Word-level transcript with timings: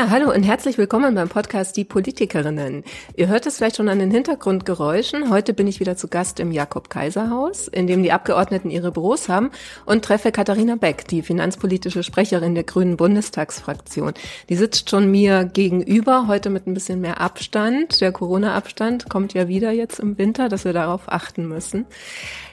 Ja, 0.00 0.08
hallo 0.08 0.32
und 0.32 0.44
herzlich 0.44 0.78
willkommen 0.78 1.14
beim 1.14 1.28
Podcast 1.28 1.76
Die 1.76 1.84
Politikerinnen. 1.84 2.84
Ihr 3.16 3.28
hört 3.28 3.44
es 3.44 3.58
vielleicht 3.58 3.76
schon 3.76 3.90
an 3.90 3.98
den 3.98 4.10
Hintergrundgeräuschen. 4.10 5.28
Heute 5.28 5.52
bin 5.52 5.66
ich 5.66 5.78
wieder 5.78 5.94
zu 5.94 6.08
Gast 6.08 6.40
im 6.40 6.52
Jakob-Kaiser-Haus, 6.52 7.68
in 7.68 7.86
dem 7.86 8.02
die 8.02 8.10
Abgeordneten 8.10 8.70
ihre 8.70 8.92
Büros 8.92 9.28
haben 9.28 9.50
und 9.84 10.02
treffe 10.02 10.32
Katharina 10.32 10.76
Beck, 10.76 11.06
die 11.06 11.20
finanzpolitische 11.20 12.02
Sprecherin 12.02 12.54
der 12.54 12.64
Grünen 12.64 12.96
Bundestagsfraktion. 12.96 14.14
Die 14.48 14.56
sitzt 14.56 14.88
schon 14.88 15.10
mir 15.10 15.44
gegenüber, 15.44 16.28
heute 16.28 16.48
mit 16.48 16.66
ein 16.66 16.72
bisschen 16.72 17.02
mehr 17.02 17.20
Abstand. 17.20 18.00
Der 18.00 18.10
Corona-Abstand 18.10 19.10
kommt 19.10 19.34
ja 19.34 19.48
wieder 19.48 19.70
jetzt 19.70 20.00
im 20.00 20.16
Winter, 20.16 20.48
dass 20.48 20.64
wir 20.64 20.72
darauf 20.72 21.12
achten 21.12 21.46
müssen. 21.46 21.84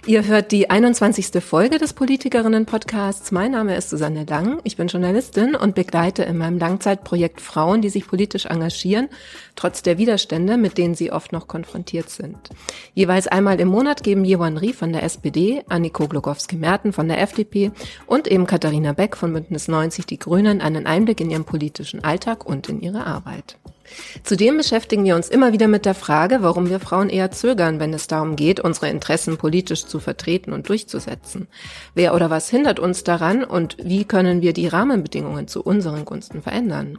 Ihr 0.06 0.26
hört 0.26 0.52
die 0.52 0.70
21. 0.70 1.44
Folge 1.44 1.80
des 1.80 1.94
Politikerinnen-Podcasts. 1.94 3.32
Mein 3.32 3.52
Name 3.52 3.76
ist 3.76 3.90
Susanne 3.90 4.26
Lang. 4.26 4.60
Ich 4.64 4.78
bin 4.78 4.88
Journalistin 4.88 5.56
und 5.56 5.76
begleite 5.76 6.24
in 6.24 6.38
meinem 6.38 6.60
Langzeitprojekt 6.60 7.42
Frauen, 7.42 7.82
die 7.82 7.90
sich 7.90 8.08
politisch 8.08 8.46
engagieren, 8.46 9.10
trotz 9.56 9.82
der 9.82 9.98
Widerstände, 9.98 10.58
mit 10.58 10.78
denen 10.78 10.96
sie 10.96 11.12
oft 11.12 11.34
noch 11.34 11.48
konfrontiert 11.48 12.10
sind. 12.10 12.38
Jeweils 12.94 13.28
einmal 13.28 13.60
im 13.60 13.68
Monat 13.68 14.04
geben 14.04 14.24
Jewan 14.24 14.58
Rie 14.58 14.74
von 14.74 14.94
der 14.94 15.04
SPD, 15.04 15.64
Anniko 15.68 16.08
Glogowski-Merten 16.08 16.94
von 16.94 17.08
der 17.08 17.22
FDP 17.22 17.72
und 18.06 18.28
eben 18.28 18.46
Katharina 18.46 18.94
Beck 18.94 19.18
von 19.18 19.34
Bündnis 19.34 19.68
90 19.68 20.06
Die 20.06 20.20
Grünen 20.20 20.62
einen 20.62 20.86
Einblick 20.86 21.20
in 21.20 21.32
ihren 21.32 21.46
politischen 21.46 22.04
Alltag 22.04 22.46
und 22.46 22.70
in 22.70 22.82
ihre 22.82 23.06
Arbeit. 23.06 23.58
Zudem 24.24 24.58
beschäftigen 24.58 25.04
wir 25.06 25.16
uns 25.16 25.30
immer 25.30 25.54
wieder 25.54 25.68
mit 25.68 25.86
der 25.86 25.96
Frage, 25.96 26.40
warum 26.42 26.70
wir 26.70 26.80
Frauen 26.80 27.10
eher 27.10 27.32
zögern, 27.32 27.80
wenn 27.80 27.94
es 27.94 28.08
darum 28.08 28.36
geht, 28.36 28.60
unsere 28.60 28.90
Interessen 28.90 29.38
politisch 29.38 29.86
zu 29.86 30.00
vertreten 30.00 30.54
und 30.54 30.70
durchzusetzen. 30.70 31.48
Wer 31.94 32.14
oder 32.14 32.30
was 32.30 32.50
hindert 32.50 32.80
uns 32.80 33.04
daran 33.04 33.44
und 33.44 33.78
wie 33.82 34.06
können 34.06 34.42
wir 34.42 34.54
die 34.54 34.68
Rahmenbedingungen 34.68 35.48
zu 35.48 35.64
unseren 35.64 36.06
Gunsten 36.06 36.42
verändern? 36.42 36.98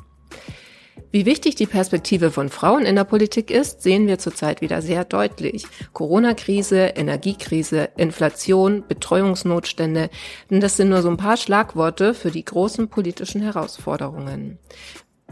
Wie 1.10 1.24
wichtig 1.24 1.54
die 1.54 1.66
Perspektive 1.66 2.30
von 2.30 2.50
Frauen 2.50 2.84
in 2.84 2.94
der 2.94 3.04
Politik 3.04 3.50
ist, 3.50 3.82
sehen 3.82 4.06
wir 4.06 4.18
zurzeit 4.18 4.60
wieder 4.60 4.82
sehr 4.82 5.06
deutlich. 5.06 5.64
Corona-Krise, 5.94 6.78
Energiekrise, 6.96 7.88
Inflation, 7.96 8.84
Betreuungsnotstände, 8.86 10.10
denn 10.50 10.60
das 10.60 10.76
sind 10.76 10.90
nur 10.90 11.00
so 11.00 11.08
ein 11.08 11.16
paar 11.16 11.38
Schlagworte 11.38 12.12
für 12.12 12.30
die 12.30 12.44
großen 12.44 12.88
politischen 12.88 13.40
Herausforderungen. 13.40 14.58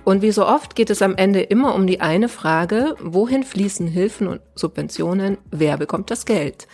Und 0.06 0.22
wie 0.22 0.30
so 0.30 0.46
oft 0.46 0.76
geht 0.76 0.90
es 0.90 1.02
am 1.02 1.16
Ende 1.16 1.40
immer 1.40 1.74
um 1.74 1.88
die 1.88 2.00
eine 2.00 2.28
Frage, 2.28 2.94
wohin 3.00 3.42
fließen 3.42 3.88
Hilfen 3.88 4.28
und 4.28 4.40
Subventionen, 4.54 5.36
wer 5.50 5.78
bekommt 5.78 6.12
das 6.12 6.26
Geld? 6.26 6.68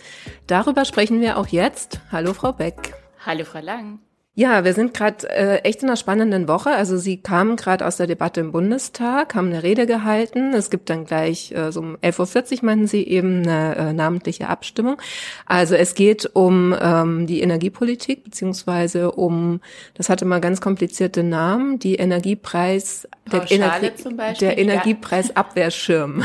Darüber 0.45 0.85
sprechen 0.85 1.19
wir 1.19 1.39
auch 1.39 1.47
jetzt. 1.47 1.99
Hallo 2.11 2.35
Frau 2.35 2.53
Beck. 2.53 2.93
Hallo 3.25 3.43
Frau 3.43 3.59
Lang. 3.59 3.97
Ja, 4.35 4.63
wir 4.63 4.73
sind 4.73 4.95
gerade 4.95 5.29
äh, 5.29 5.57
echt 5.59 5.83
in 5.83 5.89
einer 5.89 5.95
spannenden 5.95 6.47
Woche. 6.47 6.71
Also 6.71 6.97
Sie 6.97 7.17
kamen 7.17 7.55
gerade 7.55 7.85
aus 7.85 7.97
der 7.97 8.07
Debatte 8.07 8.39
im 8.39 8.51
Bundestag, 8.51 9.35
haben 9.35 9.49
eine 9.49 9.61
Rede 9.61 9.85
gehalten. 9.85 10.55
Es 10.55 10.71
gibt 10.71 10.89
dann 10.89 11.05
gleich 11.05 11.51
äh, 11.51 11.71
so 11.71 11.81
um 11.81 11.97
11.40 11.97 12.51
Uhr, 12.53 12.65
meinten 12.65 12.87
Sie, 12.87 13.03
eben 13.03 13.43
eine 13.43 13.75
äh, 13.75 13.93
namentliche 13.93 14.49
Abstimmung. 14.49 14.99
Also 15.45 15.75
es 15.75 15.93
geht 15.93 16.31
um 16.33 16.75
ähm, 16.81 17.27
die 17.27 17.41
Energiepolitik, 17.41 18.23
beziehungsweise 18.23 19.11
um, 19.11 19.61
das 19.93 20.09
hatte 20.09 20.25
mal 20.25 20.41
ganz 20.41 20.61
komplizierte 20.61 21.21
Namen, 21.21 21.77
die 21.77 21.95
Energiepreis, 21.97 23.07
der, 23.31 23.51
Energie, 23.51 23.91
zum 23.95 24.17
Beispiel, 24.17 24.47
der 24.47 24.57
Energiepreisabwehrschirm. 24.57 26.23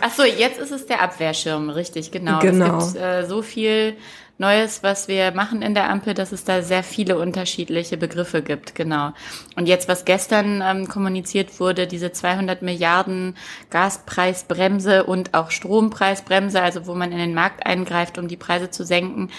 Ach 0.00 0.12
so, 0.12 0.24
jetzt 0.24 0.58
ist 0.58 0.72
es 0.72 0.86
der 0.86 1.02
Abwehrschirm, 1.02 1.70
richtig, 1.70 2.10
genau. 2.10 2.40
genau. 2.40 2.78
Es 2.78 2.94
gibt 2.94 3.04
äh, 3.04 3.26
so 3.26 3.42
viel 3.42 3.94
Neues, 4.36 4.82
was 4.82 5.06
wir 5.06 5.30
machen 5.30 5.62
in 5.62 5.74
der 5.74 5.88
Ampel, 5.88 6.12
dass 6.12 6.32
es 6.32 6.42
da 6.42 6.60
sehr 6.60 6.82
viele 6.82 7.18
unterschiedliche 7.18 7.96
Begriffe 7.96 8.42
gibt, 8.42 8.74
genau. 8.74 9.12
Und 9.54 9.66
jetzt, 9.66 9.88
was 9.88 10.04
gestern 10.04 10.60
ähm, 10.60 10.88
kommuniziert 10.88 11.60
wurde, 11.60 11.86
diese 11.86 12.10
200 12.10 12.60
Milliarden 12.60 13.36
Gaspreisbremse 13.70 15.04
und 15.04 15.34
auch 15.34 15.52
Strompreisbremse, 15.52 16.60
also 16.60 16.88
wo 16.88 16.96
man 16.96 17.12
in 17.12 17.18
den 17.18 17.32
Markt 17.32 17.64
eingreift, 17.64 18.18
um 18.18 18.26
die 18.26 18.36
Preise 18.36 18.70
zu 18.70 18.84
senken, 18.84 19.30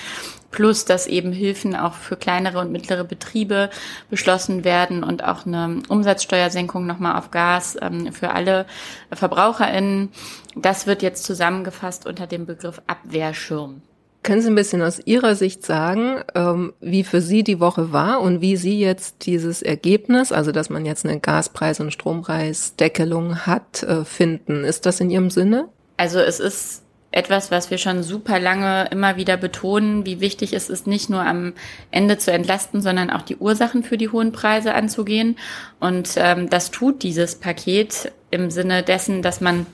plus 0.51 0.85
dass 0.85 1.07
eben 1.07 1.33
Hilfen 1.33 1.75
auch 1.75 1.95
für 1.95 2.15
kleinere 2.15 2.59
und 2.59 2.71
mittlere 2.71 3.03
Betriebe 3.03 3.69
beschlossen 4.09 4.63
werden 4.63 5.03
und 5.03 5.25
auch 5.25 5.45
eine 5.45 5.81
Umsatzsteuersenkung 5.89 6.85
nochmal 6.85 7.17
auf 7.17 7.31
Gas 7.31 7.77
ähm, 7.81 8.13
für 8.13 8.31
alle 8.31 8.65
VerbraucherInnen. 9.11 10.13
Das 10.55 10.87
wird 10.87 11.01
jetzt 11.01 11.25
zusammengefasst 11.25 12.05
unter 12.05 12.27
dem 12.27 12.45
Begriff 12.45 12.81
Abwehrschirm. 12.87 13.81
Können 14.25 14.41
Sie 14.41 14.47
ein 14.47 14.55
bisschen 14.55 14.81
aus 14.81 14.99
Ihrer 15.05 15.35
Sicht 15.35 15.63
sagen, 15.63 16.23
ähm, 16.33 16.73
wie 16.81 17.03
für 17.03 17.21
Sie 17.21 17.43
die 17.43 17.59
Woche 17.59 17.93
war 17.93 18.21
und 18.21 18.41
wie 18.41 18.57
Sie 18.57 18.79
jetzt 18.79 19.27
dieses 19.27 19.61
Ergebnis, 19.61 20.31
also 20.31 20.51
dass 20.51 20.71
man 20.71 20.83
jetzt 20.83 21.05
eine 21.05 21.19
Gaspreis- 21.19 21.79
und 21.79 21.91
Strompreisdeckelung 21.91 23.45
hat, 23.45 23.83
äh, 23.83 24.03
finden? 24.03 24.63
Ist 24.63 24.87
das 24.87 24.99
in 24.99 25.11
Ihrem 25.11 25.29
Sinne? 25.29 25.69
Also 25.97 26.17
es 26.17 26.39
ist 26.39 26.81
etwas, 27.11 27.51
was 27.51 27.69
wir 27.69 27.77
schon 27.77 28.01
super 28.01 28.39
lange 28.39 28.87
immer 28.89 29.15
wieder 29.15 29.37
betonen, 29.37 30.07
wie 30.07 30.21
wichtig 30.21 30.53
es 30.53 30.71
ist, 30.71 30.87
nicht 30.87 31.07
nur 31.07 31.23
am 31.23 31.53
Ende 31.91 32.17
zu 32.17 32.31
entlasten, 32.31 32.81
sondern 32.81 33.11
auch 33.11 33.21
die 33.21 33.37
Ursachen 33.37 33.83
für 33.83 33.97
die 33.97 34.09
hohen 34.09 34.31
Preise 34.31 34.73
anzugehen. 34.73 35.37
Und 35.79 36.15
ähm, 36.15 36.49
das 36.49 36.71
tut 36.71 37.03
dieses 37.03 37.35
Paket 37.35 38.11
im 38.31 38.49
Sinne 38.49 38.81
dessen, 38.81 39.21
dass 39.21 39.39
man 39.39 39.67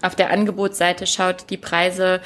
auf 0.00 0.16
der 0.16 0.30
Angebotsseite 0.30 1.06
schaut, 1.06 1.50
die 1.50 1.58
Preise 1.58 2.22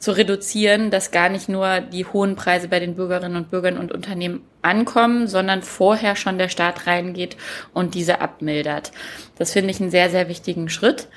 zu 0.00 0.16
reduzieren, 0.16 0.90
dass 0.90 1.10
gar 1.10 1.28
nicht 1.28 1.48
nur 1.48 1.80
die 1.80 2.06
hohen 2.06 2.34
Preise 2.34 2.68
bei 2.68 2.80
den 2.80 2.96
Bürgerinnen 2.96 3.36
und 3.36 3.50
Bürgern 3.50 3.76
und 3.76 3.92
Unternehmen 3.92 4.42
ankommen, 4.62 5.28
sondern 5.28 5.62
vorher 5.62 6.16
schon 6.16 6.38
der 6.38 6.48
Staat 6.48 6.86
reingeht 6.86 7.36
und 7.74 7.94
diese 7.94 8.20
abmildert. 8.20 8.92
Das 9.38 9.52
finde 9.52 9.70
ich 9.70 9.80
einen 9.80 9.90
sehr, 9.90 10.10
sehr 10.10 10.28
wichtigen 10.28 10.70
Schritt. 10.70 11.08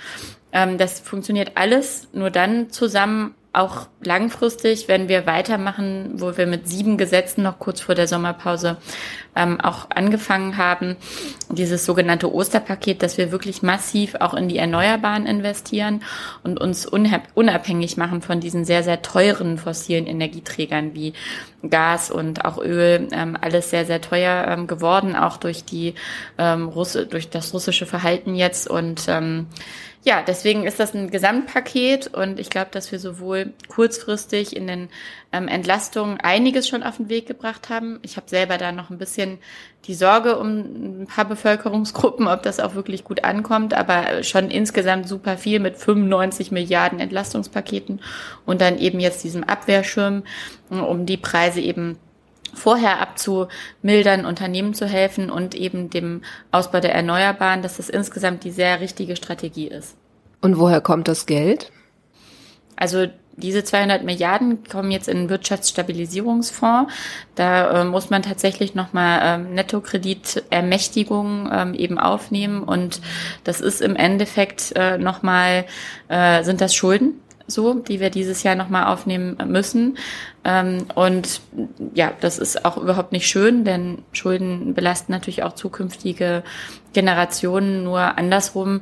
Ähm, 0.52 0.78
das 0.78 1.00
funktioniert 1.00 1.54
alles 1.56 2.10
nur 2.12 2.30
dann 2.30 2.70
zusammen, 2.70 3.34
auch 3.54 3.88
langfristig, 4.02 4.88
wenn 4.88 5.08
wir 5.08 5.28
weitermachen, 5.28 6.14
wo 6.16 6.36
wir 6.36 6.48
mit 6.48 6.68
sieben 6.68 6.98
Gesetzen 6.98 7.44
noch 7.44 7.60
kurz 7.60 7.82
vor 7.82 7.94
der 7.94 8.08
Sommerpause 8.08 8.78
ähm, 9.36 9.62
auch 9.62 9.92
angefangen 9.92 10.58
haben, 10.58 10.96
dieses 11.50 11.86
sogenannte 11.86 12.34
Osterpaket, 12.34 13.04
dass 13.04 13.20
wir 13.20 13.32
wirklich 13.32 13.62
massiv 13.62 14.16
auch 14.16 14.34
in 14.34 14.50
die 14.50 14.58
Erneuerbaren 14.58 15.28
investieren 15.28 16.02
und 16.44 16.60
uns 16.60 16.88
unabhängig 16.88 17.96
machen 17.96 18.24
von 18.24 18.40
diesen 18.40 18.66
sehr, 18.66 18.84
sehr 18.84 19.04
teuren 19.04 19.60
fossilen 19.60 20.08
Energieträgern 20.08 20.96
wie 20.96 21.14
Gas 21.70 22.10
und 22.10 22.46
auch 22.46 22.58
Öl, 22.58 23.08
ähm, 23.12 23.38
alles 23.40 23.70
sehr, 23.70 23.86
sehr 23.86 24.02
teuer 24.02 24.48
ähm, 24.48 24.66
geworden, 24.66 25.16
auch 25.16 25.38
durch 25.38 25.64
die 25.64 25.94
ähm, 26.40 26.68
Russe, 26.70 27.06
durch 27.06 27.30
das 27.30 27.54
russische 27.54 27.86
Verhalten 27.86 28.34
jetzt 28.34 28.68
und 28.68 29.06
ähm, 29.08 29.48
ja, 30.06 30.22
deswegen 30.22 30.66
ist 30.66 30.82
das 30.82 30.94
ein 30.94 31.10
Gesamtpaket 31.10 32.08
und 32.08 32.38
ich 32.38 32.50
glaube, 32.50 32.70
dass 32.72 32.92
wir 32.92 33.00
sowohl 33.00 33.54
kurzfristig 33.70 34.54
in 34.54 34.68
den 34.68 34.90
ähm, 35.32 35.48
Entlastungen 35.48 36.20
einiges 36.20 36.68
schon 36.68 36.84
auf 36.84 36.98
den 36.98 37.08
Weg 37.08 37.26
gebracht 37.26 37.70
haben. 37.70 38.00
Ich 38.02 38.18
habe 38.18 38.30
selber 38.30 38.58
da 38.58 38.74
noch 38.74 38.90
ein 38.90 38.98
bisschen 38.98 39.38
die 39.86 39.94
Sorge 39.94 40.38
um 40.38 41.04
ein 41.04 41.08
paar 41.08 41.24
Bevölkerungsgruppen, 41.24 42.28
ob 42.28 42.44
das 42.44 42.60
auch 42.60 42.76
wirklich 42.76 43.06
gut 43.06 43.24
ankommt, 43.24 43.74
aber 43.74 44.24
schon 44.24 44.52
insgesamt 44.52 45.08
super 45.08 45.38
viel 45.38 45.62
mit 45.62 45.78
95 45.78 46.52
Milliarden 46.52 47.00
Entlastungspaketen 47.00 48.02
und 48.46 48.60
dann 48.60 48.78
eben 48.80 49.00
jetzt 49.00 49.24
diesem 49.24 49.46
Abwehrschirm, 49.46 50.24
um 50.70 51.06
die 51.06 51.18
Preise 51.18 51.62
eben 51.62 51.98
vorher 52.54 53.00
abzumildern, 53.02 54.26
Unternehmen 54.26 54.74
zu 54.74 54.86
helfen 54.86 55.30
und 55.30 55.56
eben 55.56 55.90
dem 55.90 56.22
Ausbau 56.52 56.80
der 56.80 56.96
Erneuerbaren, 56.96 57.62
dass 57.62 57.78
das 57.78 57.90
insgesamt 57.90 58.44
die 58.44 58.52
sehr 58.52 58.80
richtige 58.80 59.16
Strategie 59.16 59.68
ist. 59.68 59.96
Und 60.42 60.60
woher 60.60 60.82
kommt 60.82 61.08
das 61.08 61.26
Geld? 61.26 61.72
Also 62.76 63.08
diese 63.36 63.64
200 63.64 64.04
Milliarden 64.04 64.64
kommen 64.64 64.92
jetzt 64.92 65.10
in 65.10 65.18
den 65.18 65.30
Wirtschaftsstabilisierungsfonds. 65.30 66.94
Da 67.36 67.82
äh, 67.82 67.86
muss 67.86 68.10
man 68.10 68.22
tatsächlich 68.22 68.76
nochmal 68.76 69.22
ähm, 69.24 69.54
Nettokreditermächtigungen 69.56 71.50
ähm, 71.52 71.74
eben 71.74 71.98
aufnehmen 71.98 72.64
und 72.64 73.02
das 73.44 73.60
ist 73.60 73.82
im 73.82 73.96
Endeffekt 73.96 74.74
äh, 74.76 74.98
nochmal, 74.98 75.66
äh, 76.10 76.44
sind 76.44 76.62
das 76.62 76.76
Schulden, 76.76 77.20
so, 77.48 77.74
die 77.74 78.00
wir 78.00 78.10
dieses 78.10 78.44
Jahr 78.44 78.56
nochmal 78.56 78.86
aufnehmen 78.86 79.38
müssen. 79.48 79.98
Ähm, 80.44 80.86
und 80.96 81.42
ja, 81.94 82.14
das 82.22 82.40
ist 82.40 82.66
auch 82.66 82.78
überhaupt 82.78 83.12
nicht 83.12 83.28
schön, 83.28 83.66
denn 83.66 84.00
Schulden 84.12 84.74
belasten 84.74 85.12
natürlich 85.12 85.44
auch 85.44 85.54
zukünftige 85.54 86.44
Generationen. 86.94 87.84
Nur 87.84 88.18
andersrum 88.18 88.82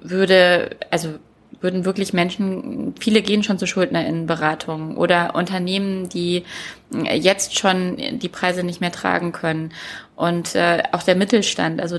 würde, 0.00 0.70
also 0.90 1.14
würden 1.60 1.84
wirklich 1.84 2.12
Menschen, 2.12 2.94
viele 3.00 3.22
gehen 3.22 3.42
schon 3.42 3.58
zu 3.58 3.66
Schuldnerinnenberatungen 3.66 4.96
oder 4.96 5.34
Unternehmen, 5.34 6.08
die 6.08 6.44
jetzt 6.90 7.58
schon 7.58 7.96
die 8.18 8.28
Preise 8.28 8.62
nicht 8.62 8.80
mehr 8.80 8.92
tragen 8.92 9.32
können. 9.32 9.72
Und 10.16 10.54
äh, 10.54 10.82
auch 10.92 11.02
der 11.02 11.14
Mittelstand, 11.14 11.80
also 11.80 11.98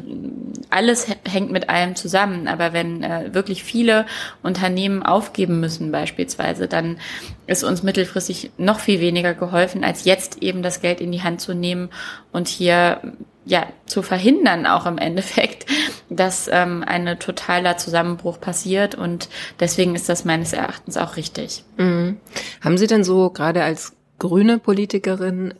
alles 0.72 1.08
hängt 1.30 1.52
mit 1.52 1.70
allem 1.70 1.96
zusammen. 1.96 2.48
Aber 2.48 2.74
wenn 2.74 3.04
äh, 3.04 3.34
wirklich 3.34 3.64
viele 3.64 4.08
Unternehmen 4.42 5.04
aufgeben 5.04 5.60
müssen 5.60 5.92
beispielsweise, 5.92 6.68
dann 6.68 6.98
ist 7.46 7.64
uns 7.64 7.84
mittelfristig 7.84 8.52
noch 8.58 8.80
viel 8.80 9.00
weniger 9.02 9.36
geholfen, 9.36 9.84
als 9.84 10.04
jetzt 10.04 10.42
eben 10.42 10.64
das 10.64 10.82
Geld 10.82 11.00
in 11.00 11.12
die 11.12 11.22
Hand 11.22 11.42
zu 11.42 11.54
nehmen 11.54 11.90
und 12.32 12.48
hier 12.48 13.02
ja 13.46 13.68
zu 13.86 14.02
verhindern 14.02 14.66
auch 14.66 14.88
im 14.88 14.98
Endeffekt, 14.98 15.68
dass 16.10 16.50
ähm, 16.52 16.84
ein 16.86 17.20
totaler 17.20 17.78
Zusammenbruch 17.78 18.40
passiert 18.40 18.96
und 18.96 19.30
deswegen 19.60 19.96
ist 19.96 20.10
das 20.10 20.26
meines 20.26 20.54
Erachtens 20.54 20.98
auch 20.98 21.18
richtig. 21.18 21.64
Mhm. 21.78 22.18
Haben 22.62 22.78
Sie 22.80 22.88
denn 22.88 23.04
so 23.04 23.30
gerade 23.30 23.64
als 23.64 23.94
grüne 24.20 24.58
Politikerin 24.58 25.54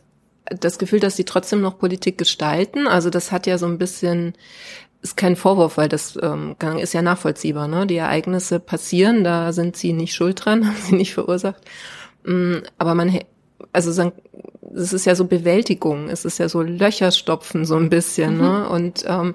das 0.60 0.78
Gefühl, 0.78 1.00
dass 1.00 1.16
Sie 1.16 1.24
trotzdem 1.24 1.60
noch 1.60 1.78
Politik 1.78 2.18
gestalten? 2.18 2.86
Also 2.86 3.10
das 3.10 3.32
hat 3.32 3.46
ja 3.46 3.58
so 3.58 3.66
ein 3.66 3.78
bisschen 3.78 4.34
ist 5.00 5.16
kein 5.16 5.36
Vorwurf, 5.36 5.76
weil 5.76 5.88
das 5.88 6.18
ähm, 6.22 6.56
ist 6.78 6.92
ja 6.92 7.02
nachvollziehbar. 7.02 7.68
Ne? 7.68 7.86
Die 7.86 7.96
Ereignisse 7.96 8.58
passieren, 8.58 9.22
da 9.22 9.52
sind 9.52 9.76
Sie 9.76 9.92
nicht 9.92 10.14
schuld 10.14 10.44
dran, 10.44 10.66
haben 10.66 10.76
Sie 10.76 10.96
nicht 10.96 11.14
verursacht. 11.14 11.62
Mm, 12.24 12.56
aber 12.78 12.94
man, 12.94 13.18
also 13.72 13.92
sagen, 13.92 14.12
es 14.74 14.92
ist 14.92 15.04
ja 15.04 15.14
so 15.14 15.24
Bewältigung, 15.24 16.08
es 16.08 16.24
ist 16.24 16.38
ja 16.38 16.48
so 16.48 16.62
Löcherstopfen 16.62 17.64
so 17.64 17.76
ein 17.76 17.90
bisschen, 17.90 18.34
mhm. 18.34 18.40
ne? 18.40 18.68
Und 18.68 19.04
ähm, 19.06 19.34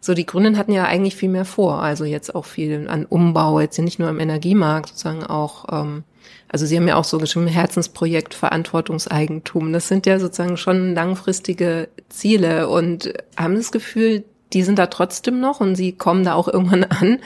so 0.00 0.14
die 0.14 0.26
Grünen 0.26 0.58
hatten 0.58 0.72
ja 0.72 0.84
eigentlich 0.84 1.16
viel 1.16 1.28
mehr 1.28 1.44
vor, 1.44 1.82
also 1.82 2.04
jetzt 2.04 2.34
auch 2.34 2.44
viel 2.44 2.86
an 2.88 3.06
Umbau, 3.06 3.60
jetzt 3.60 3.78
nicht 3.78 3.98
nur 3.98 4.08
im 4.08 4.20
Energiemarkt, 4.20 4.90
sozusagen 4.90 5.24
auch, 5.24 5.66
ähm, 5.72 6.04
also 6.48 6.66
Sie 6.66 6.76
haben 6.76 6.88
ja 6.88 6.96
auch 6.96 7.04
so 7.04 7.18
geschrieben, 7.18 7.46
Herzensprojekt, 7.46 8.34
Verantwortungseigentum. 8.34 9.72
Das 9.72 9.88
sind 9.88 10.06
ja 10.06 10.18
sozusagen 10.18 10.56
schon 10.56 10.94
langfristige 10.94 11.88
Ziele 12.08 12.68
und 12.68 13.12
haben 13.36 13.56
das 13.56 13.72
Gefühl, 13.72 14.24
die 14.52 14.62
sind 14.62 14.78
da 14.78 14.86
trotzdem 14.86 15.40
noch 15.40 15.60
und 15.60 15.74
sie 15.74 15.92
kommen 15.92 16.24
da 16.24 16.34
auch 16.34 16.48
irgendwann 16.48 16.84
an. 16.84 17.18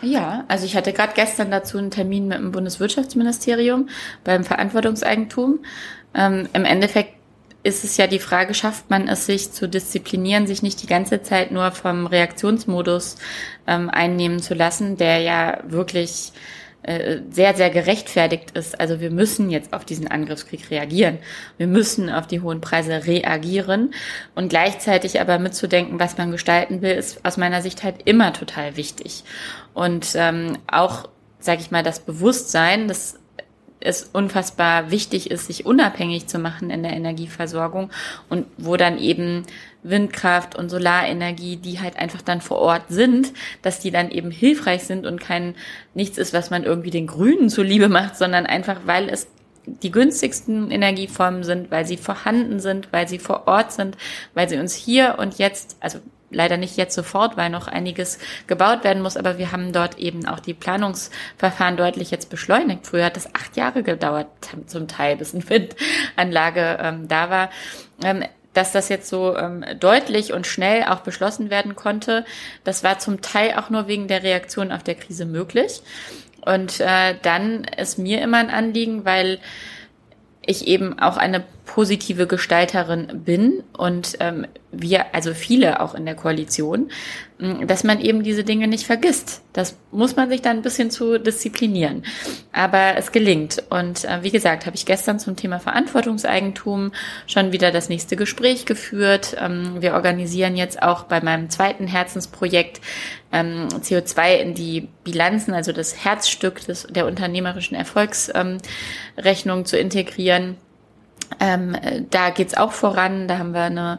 Ja, 0.00 0.44
also 0.48 0.64
ich 0.64 0.76
hatte 0.76 0.92
gerade 0.92 1.12
gestern 1.14 1.50
dazu 1.50 1.76
einen 1.78 1.90
Termin 1.90 2.28
mit 2.28 2.38
dem 2.38 2.52
Bundeswirtschaftsministerium 2.52 3.88
beim 4.24 4.44
Verantwortungseigentum. 4.44 5.58
Ähm, 6.14 6.48
Im 6.52 6.64
Endeffekt 6.64 7.14
ist 7.64 7.84
es 7.84 7.96
ja 7.96 8.06
die 8.06 8.20
Frage, 8.20 8.54
schafft 8.54 8.88
man 8.90 9.08
es 9.08 9.26
sich 9.26 9.52
zu 9.52 9.68
disziplinieren, 9.68 10.46
sich 10.46 10.62
nicht 10.62 10.80
die 10.82 10.86
ganze 10.86 11.22
Zeit 11.22 11.50
nur 11.50 11.72
vom 11.72 12.06
Reaktionsmodus 12.06 13.16
ähm, 13.66 13.90
einnehmen 13.90 14.40
zu 14.40 14.54
lassen, 14.54 14.96
der 14.96 15.18
ja 15.18 15.58
wirklich 15.66 16.32
sehr, 17.30 17.54
sehr 17.54 17.70
gerechtfertigt 17.70 18.52
ist. 18.52 18.80
Also 18.80 19.00
wir 19.00 19.10
müssen 19.10 19.50
jetzt 19.50 19.72
auf 19.72 19.84
diesen 19.84 20.08
Angriffskrieg 20.08 20.70
reagieren. 20.70 21.18
Wir 21.56 21.66
müssen 21.66 22.08
auf 22.08 22.26
die 22.26 22.40
hohen 22.40 22.60
Preise 22.60 23.06
reagieren. 23.06 23.92
Und 24.34 24.48
gleichzeitig 24.48 25.20
aber 25.20 25.38
mitzudenken, 25.38 26.00
was 26.00 26.16
man 26.16 26.30
gestalten 26.30 26.80
will, 26.80 26.92
ist 26.92 27.24
aus 27.24 27.36
meiner 27.36 27.62
Sicht 27.62 27.82
halt 27.82 27.96
immer 28.04 28.32
total 28.32 28.76
wichtig. 28.76 29.24
Und 29.74 30.12
ähm, 30.14 30.56
auch, 30.70 31.08
sage 31.40 31.60
ich 31.60 31.70
mal, 31.70 31.82
das 31.82 32.00
Bewusstsein, 32.00 32.88
dass 32.88 33.18
es 33.80 34.04
unfassbar 34.12 34.90
wichtig 34.90 35.30
ist, 35.30 35.46
sich 35.46 35.66
unabhängig 35.66 36.26
zu 36.26 36.38
machen 36.38 36.70
in 36.70 36.82
der 36.82 36.92
Energieversorgung 36.92 37.90
und 38.28 38.46
wo 38.56 38.76
dann 38.76 38.98
eben 38.98 39.44
Windkraft 39.82 40.56
und 40.56 40.68
Solarenergie, 40.68 41.56
die 41.56 41.80
halt 41.80 41.96
einfach 41.96 42.22
dann 42.22 42.40
vor 42.40 42.58
Ort 42.58 42.82
sind, 42.88 43.32
dass 43.62 43.80
die 43.80 43.90
dann 43.90 44.10
eben 44.10 44.30
hilfreich 44.30 44.84
sind 44.84 45.06
und 45.06 45.20
kein 45.20 45.54
nichts 45.94 46.18
ist, 46.18 46.32
was 46.32 46.50
man 46.50 46.64
irgendwie 46.64 46.90
den 46.90 47.06
Grünen 47.06 47.48
zuliebe 47.48 47.88
macht, 47.88 48.16
sondern 48.16 48.46
einfach, 48.46 48.80
weil 48.86 49.08
es 49.08 49.28
die 49.66 49.90
günstigsten 49.90 50.70
Energieformen 50.70 51.44
sind, 51.44 51.70
weil 51.70 51.86
sie 51.86 51.96
vorhanden 51.96 52.58
sind, 52.60 52.92
weil 52.92 53.06
sie 53.06 53.18
vor 53.18 53.46
Ort 53.46 53.72
sind, 53.72 53.96
weil 54.34 54.48
sie 54.48 54.58
uns 54.58 54.74
hier 54.74 55.16
und 55.18 55.38
jetzt, 55.38 55.76
also 55.80 55.98
leider 56.30 56.56
nicht 56.56 56.76
jetzt 56.76 56.94
sofort, 56.94 57.36
weil 57.36 57.50
noch 57.50 57.68
einiges 57.68 58.18
gebaut 58.46 58.84
werden 58.84 59.02
muss, 59.02 59.16
aber 59.16 59.38
wir 59.38 59.52
haben 59.52 59.72
dort 59.72 59.98
eben 59.98 60.26
auch 60.26 60.40
die 60.40 60.54
Planungsverfahren 60.54 61.76
deutlich 61.76 62.10
jetzt 62.10 62.30
beschleunigt. 62.30 62.86
Früher 62.86 63.06
hat 63.06 63.16
es 63.16 63.34
acht 63.34 63.56
Jahre 63.56 63.82
gedauert, 63.82 64.28
zum 64.66 64.88
Teil, 64.88 65.16
bis 65.16 65.34
eine 65.34 65.48
Windanlage 65.48 66.78
ähm, 66.80 67.08
da 67.08 67.30
war. 67.30 67.50
Ähm, 68.02 68.24
dass 68.58 68.72
das 68.72 68.88
jetzt 68.88 69.08
so 69.08 69.36
ähm, 69.36 69.64
deutlich 69.78 70.32
und 70.32 70.44
schnell 70.44 70.82
auch 70.82 71.00
beschlossen 71.00 71.48
werden 71.48 71.76
konnte, 71.76 72.24
das 72.64 72.82
war 72.82 72.98
zum 72.98 73.20
Teil 73.20 73.54
auch 73.54 73.70
nur 73.70 73.86
wegen 73.86 74.08
der 74.08 74.24
Reaktion 74.24 74.72
auf 74.72 74.82
der 74.82 74.96
Krise 74.96 75.26
möglich. 75.26 75.80
Und 76.44 76.80
äh, 76.80 77.14
dann 77.22 77.62
ist 77.76 77.98
mir 77.98 78.20
immer 78.20 78.38
ein 78.38 78.50
Anliegen, 78.50 79.04
weil 79.04 79.38
ich 80.48 80.66
eben 80.66 80.98
auch 80.98 81.18
eine 81.18 81.44
positive 81.66 82.26
Gestalterin 82.26 83.22
bin 83.24 83.62
und 83.76 84.16
ähm, 84.20 84.46
wir, 84.72 85.14
also 85.14 85.34
viele 85.34 85.80
auch 85.80 85.94
in 85.94 86.06
der 86.06 86.14
Koalition, 86.14 86.90
dass 87.66 87.84
man 87.84 88.00
eben 88.00 88.22
diese 88.22 88.44
Dinge 88.44 88.66
nicht 88.66 88.84
vergisst. 88.84 89.42
Das 89.52 89.76
muss 89.92 90.16
man 90.16 90.28
sich 90.28 90.42
dann 90.42 90.58
ein 90.58 90.62
bisschen 90.62 90.90
zu 90.90 91.18
disziplinieren. 91.18 92.02
Aber 92.52 92.96
es 92.96 93.12
gelingt. 93.12 93.62
Und 93.70 94.04
äh, 94.04 94.22
wie 94.22 94.30
gesagt, 94.30 94.66
habe 94.66 94.76
ich 94.76 94.86
gestern 94.86 95.18
zum 95.18 95.36
Thema 95.36 95.60
Verantwortungseigentum 95.60 96.92
schon 97.26 97.52
wieder 97.52 97.70
das 97.70 97.88
nächste 97.88 98.16
Gespräch 98.16 98.66
geführt. 98.66 99.36
Ähm, 99.38 99.76
wir 99.80 99.94
organisieren 99.94 100.56
jetzt 100.56 100.82
auch 100.82 101.04
bei 101.04 101.20
meinem 101.20 101.48
zweiten 101.48 101.86
Herzensprojekt 101.86 102.80
ähm, 103.32 103.68
CO2 103.68 104.36
in 104.36 104.54
die 104.54 104.88
Bilanzen, 105.04 105.54
also 105.54 105.72
das 105.72 106.04
Herzstück 106.04 106.64
des, 106.64 106.86
der 106.88 107.06
unternehmerischen 107.06 107.76
Erfolgsrechnung 107.76 109.58
ähm, 109.58 109.64
zu 109.64 109.78
integrieren. 109.78 110.56
Ähm, 111.40 111.76
da 112.10 112.30
geht's 112.30 112.56
auch 112.56 112.72
voran. 112.72 113.28
Da 113.28 113.38
haben 113.38 113.52
wir 113.52 113.62
eine 113.62 113.98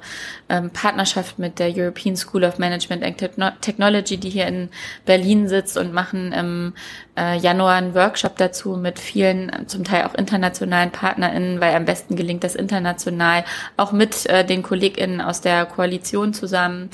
ähm, 0.49 0.71
Partnerschaft 0.71 1.37
mit 1.37 1.59
der 1.59 1.71
European 1.75 2.15
School 2.15 2.43
of 2.43 2.57
Management 2.57 3.03
and 3.03 3.61
Technology, 3.61 4.17
die 4.17 4.29
hier 4.29 4.47
in 4.47 4.69
Berlin 5.05 5.47
sitzt 5.47 5.77
und 5.77 5.93
machen 5.93 6.31
im 6.31 6.73
äh, 7.19 7.37
Januar 7.37 7.75
einen 7.75 7.95
Workshop 7.95 8.37
dazu 8.37 8.77
mit 8.77 8.97
vielen, 8.97 9.51
zum 9.67 9.83
Teil 9.83 10.05
auch 10.05 10.15
internationalen 10.15 10.91
PartnerInnen, 10.91 11.59
weil 11.59 11.75
am 11.75 11.85
besten 11.85 12.15
gelingt 12.15 12.43
das 12.43 12.55
international, 12.55 13.43
auch 13.77 13.91
mit 13.91 14.25
äh, 14.27 14.45
den 14.45 14.63
KollegInnen 14.63 15.19
aus 15.19 15.41
der 15.41 15.65
Koalition 15.65 16.33
zusammen. 16.33 16.89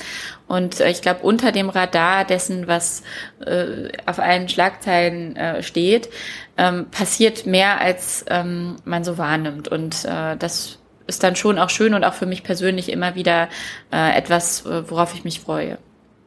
Und 0.48 0.80
äh, 0.80 0.89
ich 0.89 1.01
glaube, 1.01 1.22
unter 1.22 1.51
dem 1.51 1.69
Radar 1.69 2.25
dessen, 2.25 2.68
was 2.68 3.04
äh, 3.45 3.89
auf 4.06 4.19
allen 4.19 4.50
Schlagzeilen 4.50 5.36
äh, 5.36 5.62
steht, 5.62 6.10
ähm, 6.57 6.88
passiert 6.89 7.45
mehr, 7.45 7.80
als 7.80 8.25
ähm, 8.30 8.77
man 8.83 9.04
so 9.04 9.18
wahrnimmt. 9.18 9.68
Und 9.68 10.06
äh, 10.06 10.38
das 10.38 10.80
ist 11.07 11.24
dann 11.24 11.36
schon 11.36 11.60
auch 11.60 11.69
schön 11.69 11.94
und 11.94 12.04
auch 12.04 12.13
für 12.13 12.25
mich 12.25 12.44
persönlich 12.44 12.89
immer 12.92 13.16
wieder 13.16 13.50
äh, 13.92 14.18
etwas, 14.18 14.66
äh, 14.66 14.89
worauf 14.89 15.13
ich 15.13 15.24
mich 15.24 15.39
freue. 15.39 15.77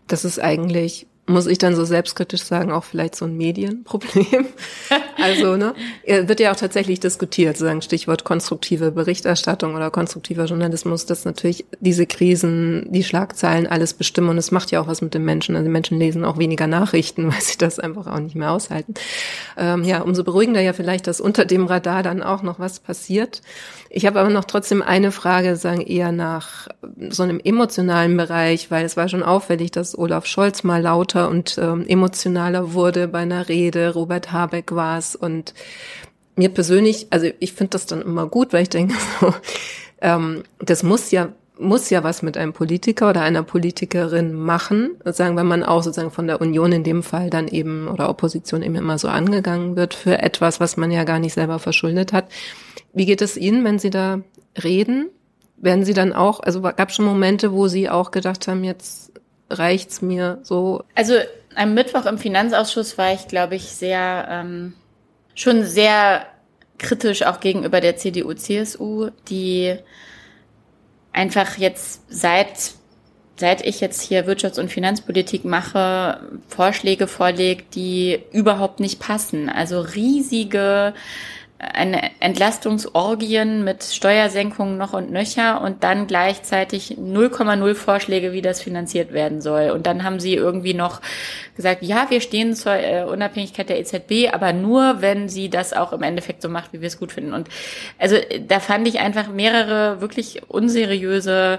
Das 0.06 0.25
ist 0.25 0.39
eigentlich 0.39 1.06
muss 1.29 1.47
ich 1.47 1.59
dann 1.59 1.77
so 1.77 1.85
selbstkritisch 1.85 2.43
sagen, 2.43 2.73
auch 2.73 2.85
vielleicht 2.85 3.15
so 3.15 3.25
ein 3.25 3.37
Medienproblem. 3.37 4.47
also, 5.23 5.57
ne, 5.57 5.75
wird 6.05 6.41
ja 6.41 6.53
auch 6.53 6.57
tatsächlich 6.57 7.01
diskutiert, 7.01 7.57
sagen 7.57 7.83
Stichwort 7.83 8.25
konstruktive 8.25 8.91
Berichterstattung 8.91 9.75
oder 9.75 9.91
konstruktiver 9.91 10.47
Journalismus, 10.47 11.07
dass 11.07 11.25
natürlich 11.25 11.65
diese 11.81 12.07
Krisen, 12.07 12.87
die 12.91 13.05
Schlagzeilen 13.05 13.67
alles 13.67 13.95
bestimmen 13.95 14.31
und 14.31 14.39
es 14.39 14.51
macht 14.51 14.71
ja 14.71 14.81
auch 14.81 14.87
was 14.87 15.03
mit 15.03 15.15
den 15.15 15.25
Menschen. 15.25 15.55
Also 15.55 15.67
die 15.67 15.73
Menschen 15.73 15.99
lesen 15.99 16.25
auch 16.25 16.39
weniger 16.39 16.67
Nachrichten, 16.67 17.26
weil 17.33 17.41
sie 17.41 17.59
das 17.59 17.79
einfach 17.79 18.07
auch 18.07 18.21
nicht 18.21 18.35
mehr 18.35 18.50
aushalten. 18.50 18.95
Ähm, 19.57 19.85
ja, 19.85 20.00
umso 20.02 20.25
beruhigender 20.25 20.61
ja 20.61 20.73
vielleicht, 20.73 21.07
dass 21.07 21.21
unter 21.21 21.45
dem 21.45 21.67
Radar 21.67 22.02
dann 22.02 22.23
auch 22.23 22.43
noch 22.43 22.59
was 22.59 22.81
passiert. 22.81 23.43
Ich 23.91 24.07
habe 24.07 24.21
aber 24.21 24.29
noch 24.29 24.45
trotzdem 24.45 24.83
eine 24.83 25.12
Frage, 25.12 25.57
sagen 25.57 25.81
eher 25.81 26.12
nach 26.12 26.69
so 27.09 27.23
einem 27.23 27.41
emotionalen 27.43 28.17
Bereich, 28.17 28.71
weil 28.71 28.85
es 28.85 28.97
war 28.97 29.09
schon 29.09 29.23
auffällig, 29.23 29.71
dass 29.71 29.97
Olaf 29.97 30.26
Scholz 30.26 30.62
mal 30.62 30.83
lauter 30.83 31.18
und 31.27 31.59
ähm, 31.61 31.85
emotionaler 31.87 32.73
wurde 32.75 33.09
bei 33.09 33.21
einer 33.21 33.49
Rede. 33.49 33.93
Robert 33.95 34.33
Habeck 34.33 34.75
war 34.75 34.99
es 34.99 35.17
und 35.17 35.55
mir 36.37 36.51
persönlich, 36.51 37.09
also 37.11 37.29
ich 37.41 37.53
finde 37.53 37.71
das 37.71 37.87
dann 37.87 38.03
immer 38.03 38.27
gut, 38.27 38.53
weil 38.53 38.63
ich 38.63 38.69
denke, 38.69 38.95
so, 39.21 39.35
ähm, 40.01 40.45
das 40.61 40.83
muss 40.83 41.11
ja 41.11 41.33
muss 41.61 41.91
ja 41.91 42.05
was 42.05 42.23
mit 42.23 42.37
einem 42.37 42.53
Politiker 42.53 43.11
oder 43.11 43.23
einer 43.23 43.43
Politikerin 43.43 44.33
machen, 44.33 44.97
sagen, 45.05 45.37
wenn 45.37 45.47
man 45.47 45.65
auch 45.65 45.83
sozusagen 45.83 46.11
von 46.11 46.27
der 46.27 46.41
Union 46.41 46.73
in 46.73 46.85
dem 46.85 47.03
Fall 47.03 47.31
dann 47.31 47.49
eben 47.49 47.89
oder 47.89 48.09
Opposition 48.09 48.63
eben 48.63 48.77
immer 48.77 48.99
so 48.99 49.09
angegangen 49.09 49.77
wird 49.77 49.95
für 49.95 50.19
etwas, 50.19 50.61
was 50.61 50.77
man 50.77 50.91
ja 50.91 51.05
gar 51.05 51.19
nicht 51.19 51.35
selber 51.35 51.59
verschuldet 51.59 52.13
hat. 52.13 52.27
Wie 52.93 53.07
geht 53.07 53.23
es 53.23 53.37
Ihnen, 53.37 53.65
wenn 53.65 53.79
Sie 53.79 53.91
da 53.91 54.21
reden? 54.63 55.11
Werden 55.57 55.85
Sie 55.85 55.95
dann 55.95 56.13
auch, 56.13 56.41
also 56.41 56.63
gab 56.63 56.89
es 56.91 56.95
schon 56.95 57.05
Momente, 57.05 57.53
wo 57.53 57.67
Sie 57.67 57.91
auch 57.91 58.13
gedacht 58.13 58.47
haben, 58.47 58.63
jetzt 58.63 59.08
reicht's 59.50 60.02
mir 60.02 60.38
so? 60.43 60.85
Also 60.95 61.14
am 61.55 61.75
Mittwoch 61.75 62.07
im 62.07 62.19
Finanzausschuss 62.19 62.99
war 62.99 63.12
ich, 63.12 63.28
glaube 63.28 63.57
ich, 63.57 63.64
sehr 63.64 64.26
ähm, 64.31 64.75
schon 65.35 65.64
sehr 65.64 66.26
kritisch 66.78 67.23
auch 67.23 67.40
gegenüber 67.40 67.81
der 67.81 67.97
CDU, 67.97 68.35
CSU, 68.35 69.11
die 69.28 69.76
einfach 71.12 71.59
jetzt 71.59 72.02
seit 72.09 72.73
seit 73.38 73.64
ich 73.64 73.81
jetzt 73.81 74.02
hier 74.02 74.26
Wirtschafts- 74.26 74.59
und 74.59 74.71
Finanzpolitik 74.71 75.45
mache, 75.45 76.21
Vorschläge 76.49 77.07
vorlegt, 77.07 77.76
die 77.76 78.19
überhaupt 78.33 78.81
nicht 78.81 78.99
passen. 78.99 79.49
Also 79.49 79.81
riesige 79.81 80.93
eine 81.59 82.12
Entlastungsorgien 82.21 83.65
mit 83.65 83.83
Steuersenkungen 83.83 84.79
noch 84.79 84.93
und 84.93 85.11
nöcher 85.11 85.61
und 85.61 85.83
dann 85.83 86.07
gleichzeitig 86.07 86.99
0,0 86.99 87.75
Vorschläge, 87.75 88.33
wie 88.33 88.43
das 88.43 88.62
finanziert 88.62 89.12
werden 89.12 89.41
soll. 89.41 89.71
Und 89.71 89.87
dann 89.87 90.05
haben 90.05 90.21
sie 90.21 90.35
irgendwie 90.35 90.75
noch 90.75 91.00
gesagt, 91.57 91.83
ja, 91.83 92.07
wir 92.11 92.21
stehen 92.21 92.55
zur 92.55 92.75
äh, 92.75 93.03
Unabhängigkeit 93.03 93.69
der 93.69 93.81
EZB, 93.81 94.33
aber 94.33 94.53
nur, 94.53 95.00
wenn 95.00 95.29
sie 95.29 95.50
das 95.50 95.73
auch 95.73 95.93
im 95.93 96.03
Endeffekt 96.05 96.43
so 96.43 96.49
macht, 96.49 96.73
wie 96.73 96.81
wir 96.81 96.87
es 96.87 96.99
gut 97.00 97.11
finden. 97.11 97.35
Und 97.35 97.49
also 97.99 98.17
da 98.47 98.61
fand 98.61 98.87
ich 98.87 99.00
einfach 99.00 99.29
mehrere 99.29 100.00
wirklich 100.00 100.43
unseriöse 100.47 101.59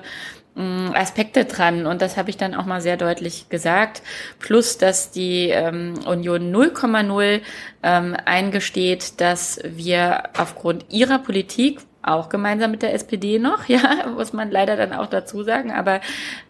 Aspekte 0.93 1.45
dran 1.45 1.85
und 1.85 2.01
das 2.01 2.17
habe 2.17 2.29
ich 2.29 2.37
dann 2.37 2.53
auch 2.53 2.65
mal 2.65 2.81
sehr 2.81 2.97
deutlich 2.97 3.49
gesagt. 3.49 4.01
Plus, 4.39 4.77
dass 4.77 5.11
die 5.11 5.49
ähm, 5.49 5.95
Union 6.05 6.53
0,0 6.53 7.41
ähm, 7.83 8.17
eingesteht, 8.25 9.21
dass 9.21 9.59
wir 9.63 10.23
aufgrund 10.37 10.85
ihrer 10.89 11.19
Politik 11.19 11.79
auch 12.01 12.29
gemeinsam 12.29 12.71
mit 12.71 12.81
der 12.81 12.93
SPD 12.93 13.39
noch, 13.39 13.65
ja, 13.67 14.07
muss 14.15 14.33
man 14.33 14.51
leider 14.51 14.75
dann 14.75 14.93
auch 14.93 15.07
dazu 15.07 15.43
sagen, 15.43 15.71
aber 15.71 16.01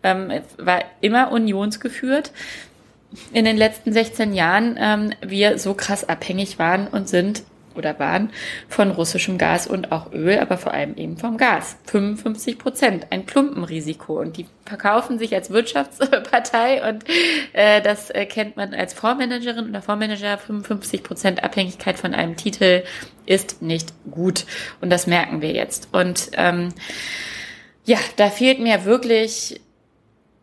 ähm, 0.04 0.32
war 0.58 0.84
immer 1.02 1.32
unionsgeführt 1.32 2.32
in 3.34 3.46
den 3.46 3.58
letzten 3.58 3.92
16 3.92 4.34
Jahren 4.34 4.78
ähm, 4.80 5.12
wir 5.22 5.58
so 5.58 5.74
krass 5.74 6.08
abhängig 6.08 6.60
waren 6.60 6.88
und 6.88 7.10
sind 7.10 7.44
oder 7.80 7.98
waren 7.98 8.32
von 8.68 8.92
russischem 8.92 9.40
Gas 9.40 9.66
und 9.66 9.92
auch 9.92 10.12
Öl, 10.14 10.38
aber 10.38 10.58
vor 10.58 10.74
allem 10.74 10.96
eben 10.96 11.18
vom 11.18 11.38
Gas. 11.38 11.78
55 11.86 12.60
Prozent, 12.60 13.08
ein 13.10 13.26
Klumpenrisiko. 13.26 14.20
Und 14.20 14.38
die 14.38 14.46
verkaufen 14.66 15.18
sich 15.18 15.34
als 15.34 15.50
Wirtschaftspartei 15.50 16.88
und 16.88 17.04
äh, 17.54 17.82
das 17.82 18.12
äh, 18.12 18.28
kennt 18.28 18.56
man 18.58 18.76
als 18.76 18.94
Fondsmanagerin 18.94 19.70
oder 19.70 19.82
Fondsmanager. 19.82 20.38
55 20.38 21.02
Prozent 21.02 21.44
Abhängigkeit 21.44 21.98
von 21.98 22.14
einem 22.14 22.36
Titel 22.36 22.84
ist 23.26 23.62
nicht 23.64 23.92
gut. 24.12 24.46
Und 24.82 24.92
das 24.92 25.08
merken 25.08 25.42
wir 25.42 25.54
jetzt. 25.54 25.90
Und 25.92 26.30
ähm, 26.34 26.70
ja, 27.86 27.98
da 28.18 28.30
fehlt 28.30 28.60
mir 28.60 28.86
wirklich 28.86 29.62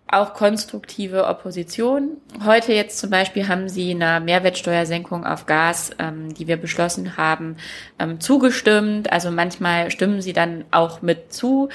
auch 0.09 0.35
konstruktive 0.35 1.27
Opposition. 1.27 2.19
Heute 2.45 2.73
jetzt 2.73 2.99
zum 2.99 3.11
Beispiel 3.11 3.49
haben 3.49 3.69
Sie 3.69 3.91
einer 3.91 4.21
Mehrwertsteuersenkung 4.21 5.27
auf 5.27 5.47
Gas, 5.47 5.91
ähm, 5.99 6.33
die 6.33 6.47
wir 6.47 6.57
beschlossen 6.57 7.17
haben, 7.17 7.57
ähm, 7.99 8.21
zugestimmt. 8.21 9.11
Also 9.13 9.31
manchmal 9.31 9.91
stimmen 9.91 10.23
Sie 10.23 10.33
dann 10.33 10.65
auch 10.71 11.03
mit 11.03 11.33
zu. 11.33 11.69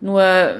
Nur 0.00 0.56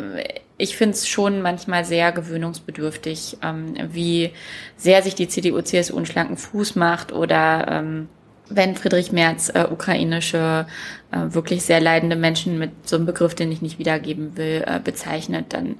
ich 0.59 0.77
finde 0.77 0.95
es 0.95 1.09
schon 1.09 1.41
manchmal 1.41 1.85
sehr 1.85 2.13
gewöhnungsbedürftig, 2.13 3.39
ähm, 3.43 3.75
wie 3.93 4.33
sehr 4.77 5.03
sich 5.03 5.15
die 5.15 5.29
CDU, 5.29 5.61
CSU 5.63 5.97
einen 5.97 6.07
schlanken 6.07 6.37
Fuß 6.37 6.75
macht 6.77 7.13
oder 7.13 7.67
ähm, 7.71 8.09
wenn 8.51 8.77
Friedrich 8.77 9.13
Merz 9.13 9.51
äh, 9.55 9.67
ukrainische 9.71 10.67
äh, 11.11 11.35
wirklich 11.35 11.63
sehr 11.63 11.81
leidende 11.81 12.17
Menschen 12.17 12.59
mit 12.59 12.89
so 12.89 12.97
einem 12.97 13.07
Begriff, 13.07 13.35
den 13.35 13.53
ich 13.53 13.63
nicht 13.63 13.79
wiedergeben 13.79 14.37
will, 14.37 14.65
äh, 14.67 14.81
bezeichnet, 14.83 15.47
dann 15.53 15.77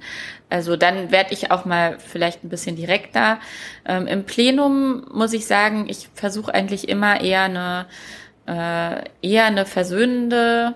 also 0.49 0.75
dann 0.75 1.11
werde 1.11 1.33
ich 1.33 1.51
auch 1.51 1.65
mal 1.65 1.97
vielleicht 1.99 2.43
ein 2.43 2.49
bisschen 2.49 2.75
direkter. 2.75 3.39
Ähm, 3.85 4.07
Im 4.07 4.23
Plenum 4.23 5.05
muss 5.13 5.33
ich 5.33 5.45
sagen, 5.45 5.87
ich 5.87 6.09
versuche 6.13 6.53
eigentlich 6.53 6.89
immer 6.89 7.21
eher 7.21 7.43
eine 7.43 7.85
äh, 8.47 9.03
eher 9.21 9.45
eine 9.45 9.65
versöhnende 9.65 10.75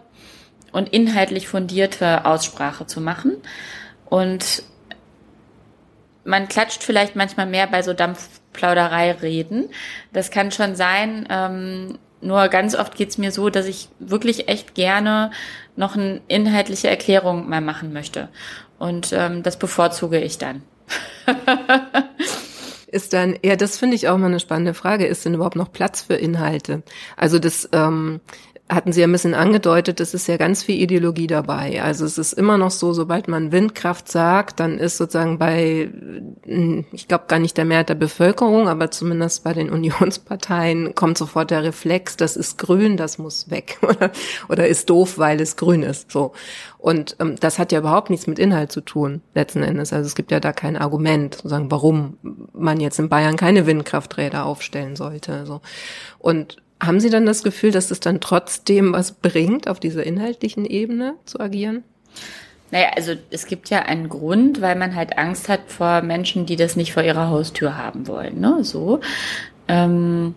und 0.72 0.90
inhaltlich 0.90 1.48
fundierte 1.48 2.26
Aussprache 2.26 2.86
zu 2.86 3.02
machen 3.02 3.38
und 4.06 4.64
man 6.26 6.48
klatscht 6.48 6.84
vielleicht 6.84 7.16
manchmal 7.16 7.46
mehr 7.46 7.68
bei 7.68 7.82
so 7.82 7.94
Dampfplauderei 7.94 9.12
reden. 9.12 9.70
Das 10.12 10.32
kann 10.32 10.52
schon 10.52 10.76
sein. 10.76 11.28
Ähm, 11.30 11.98
nur 12.22 12.48
ganz 12.48 12.76
oft 12.76 12.96
geht's 12.96 13.18
mir 13.18 13.32
so, 13.32 13.50
dass 13.50 13.66
ich 13.66 13.90
wirklich 14.00 14.48
echt 14.48 14.76
gerne 14.76 15.32
noch 15.76 15.96
eine 15.96 16.22
inhaltliche 16.28 16.90
Erklärung 16.90 17.50
mal 17.50 17.62
machen 17.62 17.94
möchte. 17.94 18.30
Und 18.80 19.12
ähm, 19.14 19.44
das 19.44 19.58
bevorzuge 19.60 20.20
ich 20.20 20.38
dann. 20.38 20.64
ist 22.88 23.14
dann, 23.14 23.38
ja, 23.44 23.56
das 23.56 23.78
finde 23.78 23.96
ich 23.96 24.08
auch 24.08 24.18
mal 24.18 24.28
eine 24.28 24.40
spannende 24.40 24.74
Frage. 24.74 25.06
Ist 25.06 25.26
denn 25.26 25.34
überhaupt 25.34 25.56
noch 25.56 25.72
Platz 25.72 26.02
für 26.02 26.16
Inhalte? 26.16 26.84
Also 27.18 27.40
das 27.40 27.68
ähm, 27.74 28.22
hatten 28.76 28.92
Sie 28.92 29.02
ja 29.02 29.08
ein 29.08 29.12
bisschen 29.12 29.34
angedeutet, 29.34 30.00
es 30.00 30.14
ist 30.14 30.28
ja 30.28 30.38
ganz 30.38 30.64
viel 30.64 30.82
Ideologie 30.82 31.28
dabei. 31.28 31.82
Also 31.84 32.06
es 32.06 32.18
ist 32.18 32.34
immer 32.34 32.58
noch 32.58 32.72
so, 32.72 32.94
sobald 32.94 33.28
man 33.28 33.52
Windkraft 33.52 34.12
sagt, 34.12 34.60
dann 34.60 34.78
ist 34.78 34.98
sozusagen 34.98 35.38
bei, 35.38 35.90
hm, 36.46 36.86
ich 36.92 37.08
glaube 37.08 37.26
gar 37.28 37.40
nicht 37.40 37.58
der 37.58 37.66
Mehrheit 37.66 37.90
der 37.90 37.96
Bevölkerung, 37.96 38.68
aber 38.68 38.92
zumindest 38.92 39.44
bei 39.44 39.54
den 39.54 39.70
Unionsparteien 39.72 40.96
kommt 40.96 41.18
sofort 41.18 41.52
der 41.52 41.64
Reflex, 41.64 42.18
das 42.18 42.36
ist 42.36 42.58
grün, 42.58 42.98
das 42.98 43.18
muss 43.18 43.50
weg 43.50 43.78
oder, 43.82 44.12
oder 44.50 44.68
ist 44.68 44.90
doof, 44.90 45.18
weil 45.18 45.40
es 45.42 45.56
grün 45.56 45.84
ist. 45.84 46.12
So. 46.12 46.34
Und 46.78 47.16
ähm, 47.20 47.38
das 47.40 47.60
hat 47.60 47.72
ja 47.72 47.80
überhaupt 47.80 48.10
nichts 48.10 48.28
mit 48.28 48.40
Inhalt 48.40 48.72
zu 48.72 48.82
tun, 48.82 49.22
letzten 49.34 49.64
Endes. 49.64 49.94
Also 49.94 50.08
es 50.08 50.16
gibt 50.16 50.32
ja 50.32 50.40
da 50.40 50.52
kein 50.52 50.76
Argument, 50.76 51.36
sozusagen, 51.36 51.72
warum 51.72 52.18
man 52.54 52.80
jetzt 52.80 53.00
in 53.00 53.10
Bayern 53.10 53.38
keine 53.38 53.66
Windkrafträder 53.66 54.46
aufstellen 54.46 54.96
sollte. 54.96 55.46
So. 55.46 55.62
Und 56.20 56.63
haben 56.82 57.00
Sie 57.00 57.10
dann 57.10 57.26
das 57.26 57.44
Gefühl, 57.44 57.72
dass 57.72 57.92
es 57.92 58.00
dann 58.00 58.20
trotzdem 58.20 58.94
was 58.94 59.12
bringt, 59.14 59.68
auf 59.68 59.80
dieser 59.80 60.06
inhaltlichen 60.06 60.66
Ebene 60.66 61.16
zu 61.26 61.40
agieren? 61.40 61.84
Naja, 62.72 62.88
also 62.96 63.14
es 63.30 63.46
gibt 63.46 63.70
ja 63.70 63.84
einen 63.84 64.10
Grund, 64.10 64.60
weil 64.60 64.76
man 64.76 64.96
halt 64.96 65.18
Angst 65.18 65.48
hat 65.48 65.62
vor 65.68 66.02
Menschen, 66.02 66.46
die 66.46 66.56
das 66.56 66.76
nicht 66.76 66.94
vor 66.94 67.04
ihrer 67.04 67.30
Haustür 67.30 67.78
haben 67.78 68.08
wollen. 68.08 68.40
Ne? 68.40 68.64
So. 68.64 69.00
Ähm, 69.68 70.36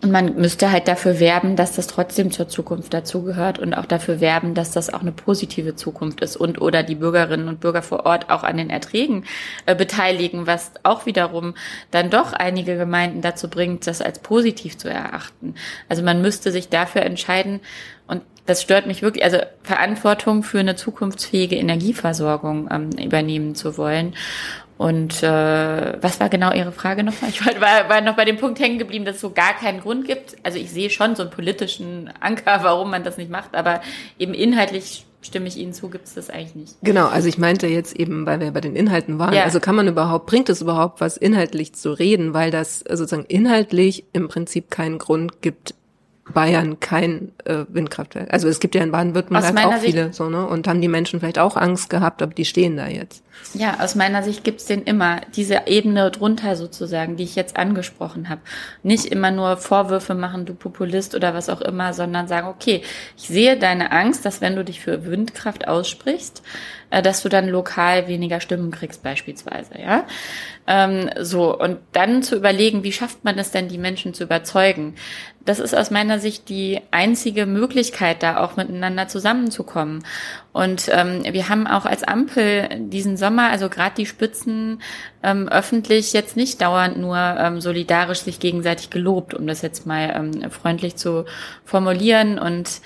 und 0.00 0.12
man 0.12 0.36
müsste 0.36 0.70
halt 0.70 0.86
dafür 0.86 1.18
werben, 1.18 1.56
dass 1.56 1.74
das 1.74 1.88
trotzdem 1.88 2.30
zur 2.30 2.48
Zukunft 2.48 2.94
dazugehört 2.94 3.58
und 3.58 3.74
auch 3.74 3.86
dafür 3.86 4.20
werben, 4.20 4.54
dass 4.54 4.70
das 4.70 4.92
auch 4.94 5.00
eine 5.00 5.10
positive 5.10 5.74
Zukunft 5.74 6.20
ist 6.20 6.36
und 6.36 6.60
oder 6.60 6.84
die 6.84 6.94
Bürgerinnen 6.94 7.48
und 7.48 7.58
Bürger 7.58 7.82
vor 7.82 8.06
Ort 8.06 8.30
auch 8.30 8.44
an 8.44 8.58
den 8.58 8.70
Erträgen 8.70 9.24
äh, 9.66 9.74
beteiligen, 9.74 10.46
was 10.46 10.70
auch 10.84 11.04
wiederum 11.04 11.54
dann 11.90 12.10
doch 12.10 12.32
einige 12.32 12.76
Gemeinden 12.76 13.22
dazu 13.22 13.50
bringt, 13.50 13.88
das 13.88 14.00
als 14.00 14.20
positiv 14.20 14.78
zu 14.78 14.88
erachten. 14.88 15.56
Also 15.88 16.04
man 16.04 16.22
müsste 16.22 16.52
sich 16.52 16.68
dafür 16.68 17.02
entscheiden 17.02 17.58
und 18.06 18.22
das 18.46 18.62
stört 18.62 18.86
mich 18.86 19.02
wirklich, 19.02 19.24
also 19.24 19.38
Verantwortung 19.64 20.44
für 20.44 20.60
eine 20.60 20.76
zukunftsfähige 20.76 21.56
Energieversorgung 21.56 22.68
ähm, 22.70 22.90
übernehmen 22.92 23.56
zu 23.56 23.76
wollen. 23.76 24.14
Und 24.78 25.24
äh, 25.24 26.00
was 26.00 26.20
war 26.20 26.28
genau 26.28 26.52
Ihre 26.52 26.70
Frage 26.70 27.02
nochmal? 27.02 27.30
Ich 27.30 27.44
war, 27.44 27.88
war 27.88 28.00
noch 28.00 28.14
bei 28.14 28.24
dem 28.24 28.36
Punkt 28.36 28.60
hängen 28.60 28.78
geblieben, 28.78 29.04
dass 29.04 29.16
es 29.16 29.20
so 29.20 29.30
gar 29.30 29.54
keinen 29.54 29.80
Grund 29.80 30.06
gibt. 30.06 30.36
Also 30.44 30.56
ich 30.56 30.70
sehe 30.70 30.88
schon 30.88 31.16
so 31.16 31.22
einen 31.22 31.32
politischen 31.32 32.10
Anker, 32.20 32.60
warum 32.62 32.90
man 32.90 33.02
das 33.02 33.18
nicht 33.18 33.30
macht, 33.30 33.56
aber 33.56 33.80
eben 34.18 34.34
inhaltlich 34.34 35.04
stimme 35.20 35.48
ich 35.48 35.56
Ihnen 35.56 35.72
zu, 35.72 35.88
gibt 35.88 36.06
es 36.06 36.14
das 36.14 36.30
eigentlich 36.30 36.54
nicht. 36.54 36.76
Genau, 36.82 37.08
also 37.08 37.28
ich 37.28 37.38
meinte 37.38 37.66
jetzt 37.66 37.96
eben, 37.96 38.24
weil 38.24 38.38
wir 38.38 38.52
bei 38.52 38.60
den 38.60 38.76
Inhalten 38.76 39.18
waren. 39.18 39.34
Ja. 39.34 39.42
Also 39.42 39.58
kann 39.58 39.74
man 39.74 39.88
überhaupt, 39.88 40.26
bringt 40.26 40.48
es 40.48 40.62
überhaupt 40.62 41.00
was 41.00 41.16
inhaltlich 41.16 41.74
zu 41.74 41.90
reden, 41.90 42.32
weil 42.32 42.52
das 42.52 42.78
sozusagen 42.78 43.24
inhaltlich 43.24 44.04
im 44.12 44.28
Prinzip 44.28 44.70
keinen 44.70 44.98
Grund 44.98 45.42
gibt, 45.42 45.74
Bayern 46.32 46.78
kein 46.78 47.32
äh, 47.44 47.64
Windkraftwerk. 47.68 48.32
Also 48.32 48.48
es 48.48 48.60
gibt 48.60 48.74
ja 48.74 48.82
in 48.82 48.92
Baden-Württemberg 48.92 49.56
auch 49.64 49.78
viele 49.78 50.04
Sicht, 50.04 50.14
so, 50.14 50.28
ne? 50.28 50.46
Und 50.46 50.68
haben 50.68 50.80
die 50.80 50.88
Menschen 50.88 51.20
vielleicht 51.20 51.38
auch 51.38 51.56
Angst 51.56 51.90
gehabt, 51.90 52.22
aber 52.22 52.32
die 52.32 52.44
stehen 52.44 52.76
da 52.76 52.86
jetzt. 52.86 53.24
Ja, 53.54 53.80
aus 53.80 53.94
meiner 53.94 54.22
Sicht 54.22 54.44
gibt's 54.44 54.66
den 54.66 54.82
immer, 54.82 55.22
diese 55.34 55.62
Ebene 55.66 56.10
drunter 56.10 56.54
sozusagen, 56.54 57.16
die 57.16 57.24
ich 57.24 57.34
jetzt 57.34 57.56
angesprochen 57.56 58.28
habe. 58.28 58.42
Nicht 58.82 59.06
immer 59.06 59.30
nur 59.30 59.56
Vorwürfe 59.56 60.14
machen, 60.14 60.44
du 60.44 60.54
Populist 60.54 61.14
oder 61.14 61.32
was 61.32 61.48
auch 61.48 61.62
immer, 61.62 61.94
sondern 61.94 62.28
sagen, 62.28 62.48
okay, 62.48 62.82
ich 63.16 63.28
sehe 63.28 63.56
deine 63.56 63.90
Angst, 63.90 64.26
dass 64.26 64.42
wenn 64.42 64.54
du 64.54 64.64
dich 64.64 64.80
für 64.80 65.06
Windkraft 65.06 65.66
aussprichst, 65.66 66.42
äh, 66.90 67.00
dass 67.00 67.22
du 67.22 67.28
dann 67.28 67.48
lokal 67.48 68.06
weniger 68.06 68.40
Stimmen 68.40 68.70
kriegst 68.70 69.02
beispielsweise, 69.02 69.78
ja. 69.78 70.04
Ähm, 70.66 71.08
so, 71.18 71.58
und 71.58 71.78
dann 71.92 72.22
zu 72.22 72.36
überlegen, 72.36 72.82
wie 72.82 72.92
schafft 72.92 73.24
man 73.24 73.38
es 73.38 73.50
denn, 73.50 73.68
die 73.68 73.78
Menschen 73.78 74.12
zu 74.12 74.24
überzeugen? 74.24 74.94
Das 75.44 75.60
ist 75.60 75.74
aus 75.74 75.90
meiner 75.90 76.18
Sicht 76.18 76.50
die 76.50 76.80
einzige 76.90 77.46
Möglichkeit, 77.46 78.22
da 78.22 78.36
auch 78.38 78.56
miteinander 78.56 79.08
zusammenzukommen. 79.08 80.04
Und 80.58 80.88
ähm, 80.90 81.22
wir 81.22 81.48
haben 81.48 81.68
auch 81.68 81.86
als 81.86 82.02
Ampel 82.02 82.68
diesen 82.88 83.16
Sommer, 83.16 83.48
also 83.48 83.68
gerade 83.68 83.94
die 83.94 84.06
Spitzen 84.06 84.82
ähm, 85.22 85.48
öffentlich 85.48 86.12
jetzt 86.12 86.36
nicht 86.36 86.60
dauernd 86.60 86.98
nur 86.98 87.16
ähm, 87.16 87.60
solidarisch 87.60 88.22
sich 88.22 88.40
gegenseitig 88.40 88.90
gelobt, 88.90 89.34
um 89.34 89.46
das 89.46 89.62
jetzt 89.62 89.86
mal 89.86 90.12
ähm, 90.16 90.50
freundlich 90.50 90.96
zu 90.96 91.26
formulieren. 91.64 92.40
Und 92.40 92.80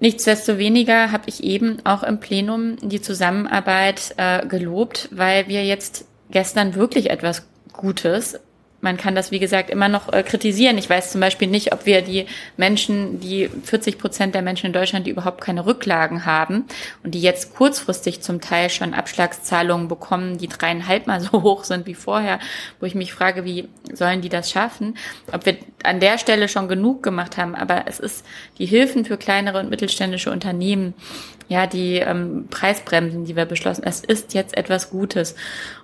Nichtsdestoweniger 0.00 1.12
habe 1.12 1.30
ich 1.30 1.42
eben 1.44 1.78
auch 1.84 2.02
im 2.02 2.20
Plenum 2.20 2.76
die 2.82 3.00
Zusammenarbeit 3.00 4.12
äh, 4.18 4.46
gelobt, 4.46 5.08
weil 5.12 5.48
wir 5.48 5.64
jetzt 5.64 6.04
gestern 6.30 6.74
wirklich 6.74 7.08
etwas 7.08 7.48
Gutes 7.72 8.38
man 8.84 8.98
kann 8.98 9.14
das, 9.14 9.30
wie 9.30 9.40
gesagt, 9.40 9.70
immer 9.70 9.88
noch 9.88 10.12
äh, 10.12 10.22
kritisieren. 10.22 10.76
Ich 10.76 10.88
weiß 10.88 11.10
zum 11.10 11.20
Beispiel 11.20 11.48
nicht, 11.48 11.72
ob 11.72 11.86
wir 11.86 12.02
die 12.02 12.26
Menschen, 12.58 13.18
die 13.18 13.48
40 13.48 13.98
Prozent 13.98 14.34
der 14.34 14.42
Menschen 14.42 14.66
in 14.66 14.72
Deutschland, 14.74 15.06
die 15.06 15.10
überhaupt 15.10 15.40
keine 15.40 15.64
Rücklagen 15.64 16.26
haben 16.26 16.66
und 17.02 17.14
die 17.14 17.22
jetzt 17.22 17.54
kurzfristig 17.54 18.20
zum 18.20 18.42
Teil 18.42 18.68
schon 18.68 18.92
Abschlagszahlungen 18.92 19.88
bekommen, 19.88 20.36
die 20.36 20.48
dreieinhalb 20.48 21.06
Mal 21.06 21.20
so 21.20 21.42
hoch 21.42 21.64
sind 21.64 21.86
wie 21.86 21.94
vorher, 21.94 22.38
wo 22.78 22.86
ich 22.86 22.94
mich 22.94 23.12
frage, 23.12 23.44
wie 23.44 23.68
sollen 23.92 24.20
die 24.20 24.28
das 24.28 24.50
schaffen? 24.50 24.98
Ob 25.32 25.46
wir 25.46 25.56
an 25.82 26.00
der 26.00 26.18
Stelle 26.18 26.48
schon 26.48 26.68
genug 26.68 27.02
gemacht 27.02 27.38
haben. 27.38 27.54
Aber 27.54 27.84
es 27.86 27.98
ist 28.00 28.24
die 28.58 28.66
Hilfen 28.66 29.06
für 29.06 29.16
kleinere 29.16 29.60
und 29.60 29.70
mittelständische 29.70 30.30
Unternehmen, 30.30 30.94
ja, 31.48 31.66
die 31.66 31.96
ähm, 31.96 32.46
Preisbremsen, 32.50 33.24
die 33.24 33.36
wir 33.36 33.44
beschlossen, 33.44 33.84
es 33.84 34.00
ist 34.00 34.34
jetzt 34.34 34.56
etwas 34.56 34.90
Gutes. 34.90 35.34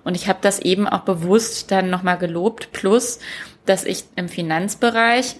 Und 0.03 0.15
ich 0.15 0.27
habe 0.27 0.39
das 0.41 0.59
eben 0.59 0.87
auch 0.87 1.01
bewusst 1.01 1.71
dann 1.71 1.89
nochmal 1.89 2.17
gelobt, 2.17 2.71
plus, 2.71 3.19
dass 3.65 3.85
ich 3.85 4.05
im 4.15 4.29
Finanzbereich 4.29 5.35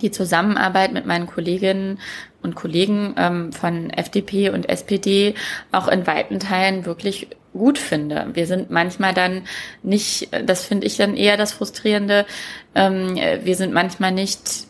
die 0.00 0.10
Zusammenarbeit 0.10 0.92
mit 0.92 1.06
meinen 1.06 1.26
Kolleginnen 1.26 1.98
und 2.42 2.54
Kollegen 2.54 3.14
ähm, 3.16 3.52
von 3.52 3.90
FDP 3.90 4.50
und 4.50 4.68
SPD 4.68 5.34
auch 5.72 5.88
in 5.88 6.06
weiten 6.06 6.38
Teilen 6.38 6.86
wirklich 6.86 7.28
gut 7.52 7.78
finde. 7.78 8.28
Wir 8.34 8.46
sind 8.46 8.70
manchmal 8.70 9.14
dann 9.14 9.42
nicht, 9.82 10.28
das 10.44 10.64
finde 10.64 10.86
ich 10.86 10.96
dann 10.96 11.16
eher 11.16 11.36
das 11.36 11.52
Frustrierende, 11.52 12.26
ähm, 12.74 13.16
wir 13.16 13.56
sind 13.56 13.72
manchmal 13.72 14.12
nicht 14.12 14.67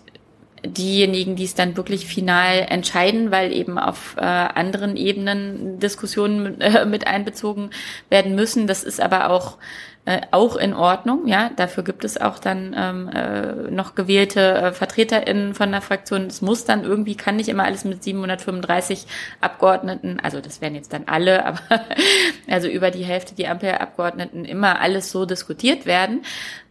diejenigen, 0.64 1.36
die 1.36 1.44
es 1.44 1.54
dann 1.54 1.76
wirklich 1.76 2.06
final 2.06 2.66
entscheiden, 2.68 3.30
weil 3.30 3.52
eben 3.52 3.78
auf 3.78 4.16
äh, 4.16 4.22
anderen 4.22 4.96
Ebenen 4.96 5.78
Diskussionen 5.78 6.60
äh, 6.60 6.84
mit 6.84 7.06
einbezogen 7.06 7.70
werden 8.10 8.34
müssen. 8.34 8.66
Das 8.66 8.84
ist 8.84 9.00
aber 9.00 9.30
auch 9.30 9.58
äh, 10.08 10.22
auch 10.30 10.56
in 10.56 10.72
Ordnung. 10.72 11.26
Ja, 11.26 11.50
dafür 11.54 11.84
gibt 11.84 12.02
es 12.02 12.18
auch 12.18 12.38
dann 12.38 12.74
ähm, 12.74 13.08
äh, 13.08 13.70
noch 13.70 13.94
gewählte 13.94 14.54
äh, 14.54 14.72
VertreterInnen 14.72 15.52
von 15.52 15.70
der 15.70 15.82
Fraktion. 15.82 16.28
Es 16.28 16.40
muss 16.40 16.64
dann 16.64 16.82
irgendwie, 16.82 17.14
kann 17.14 17.36
nicht 17.36 17.50
immer 17.50 17.64
alles 17.64 17.84
mit 17.84 18.02
735 18.02 19.06
Abgeordneten, 19.42 20.18
also 20.18 20.40
das 20.40 20.62
wären 20.62 20.74
jetzt 20.74 20.94
dann 20.94 21.02
alle, 21.08 21.44
aber 21.44 21.60
also 22.48 22.68
über 22.68 22.90
die 22.90 23.04
Hälfte 23.04 23.34
die 23.34 23.48
Ampelabgeordneten 23.48 24.46
immer 24.46 24.80
alles 24.80 25.10
so 25.10 25.26
diskutiert 25.26 25.84
werden. 25.84 26.22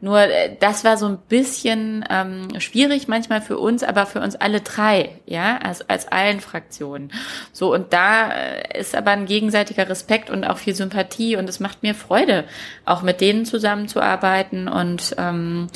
Nur 0.02 0.20
äh, 0.20 0.56
das 0.60 0.84
war 0.84 0.98
so 0.98 1.06
ein 1.06 1.20
bisschen 1.30 2.06
ähm, 2.10 2.60
schwierig 2.60 3.08
manchmal 3.08 3.42
für 3.42 3.60
uns, 3.60 3.84
aber 3.84 4.08
für 4.08 4.20
uns 4.20 4.36
alle 4.36 4.62
drei, 4.62 5.12
ja, 5.28 5.60
also 5.62 5.84
als 5.88 6.08
allen 6.08 6.40
Fraktionen. 6.40 7.12
So 7.54 7.72
und 7.72 7.94
da 7.94 8.32
äh, 8.32 8.80
ist 8.80 8.96
aber 8.96 9.12
ein 9.12 9.28
gegenseitiger 9.28 9.88
Respekt 9.88 10.32
und 10.32 10.44
auch 10.44 10.58
viel 10.58 10.74
Sympathie 10.74 11.36
und 11.36 11.48
es 11.48 11.60
macht 11.60 11.84
mir 11.84 11.94
Freude, 11.94 12.46
auch 12.84 13.04
mit 13.04 13.22
denen 13.28 13.46
zusammenzuarbeiten 13.46 14.68
und 14.68 15.16
ähm, 15.18 15.68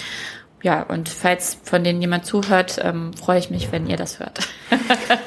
ja, 0.64 0.84
und 0.84 1.10
falls 1.10 1.58
von 1.64 1.84
denen 1.84 2.02
jemand 2.02 2.26
zuhört, 2.26 2.80
ähm, 2.84 3.14
freue 3.14 3.40
ich 3.40 3.50
mich, 3.50 3.72
wenn 3.72 3.88
ihr 3.88 3.98
das 3.98 4.20
hört. 4.20 4.48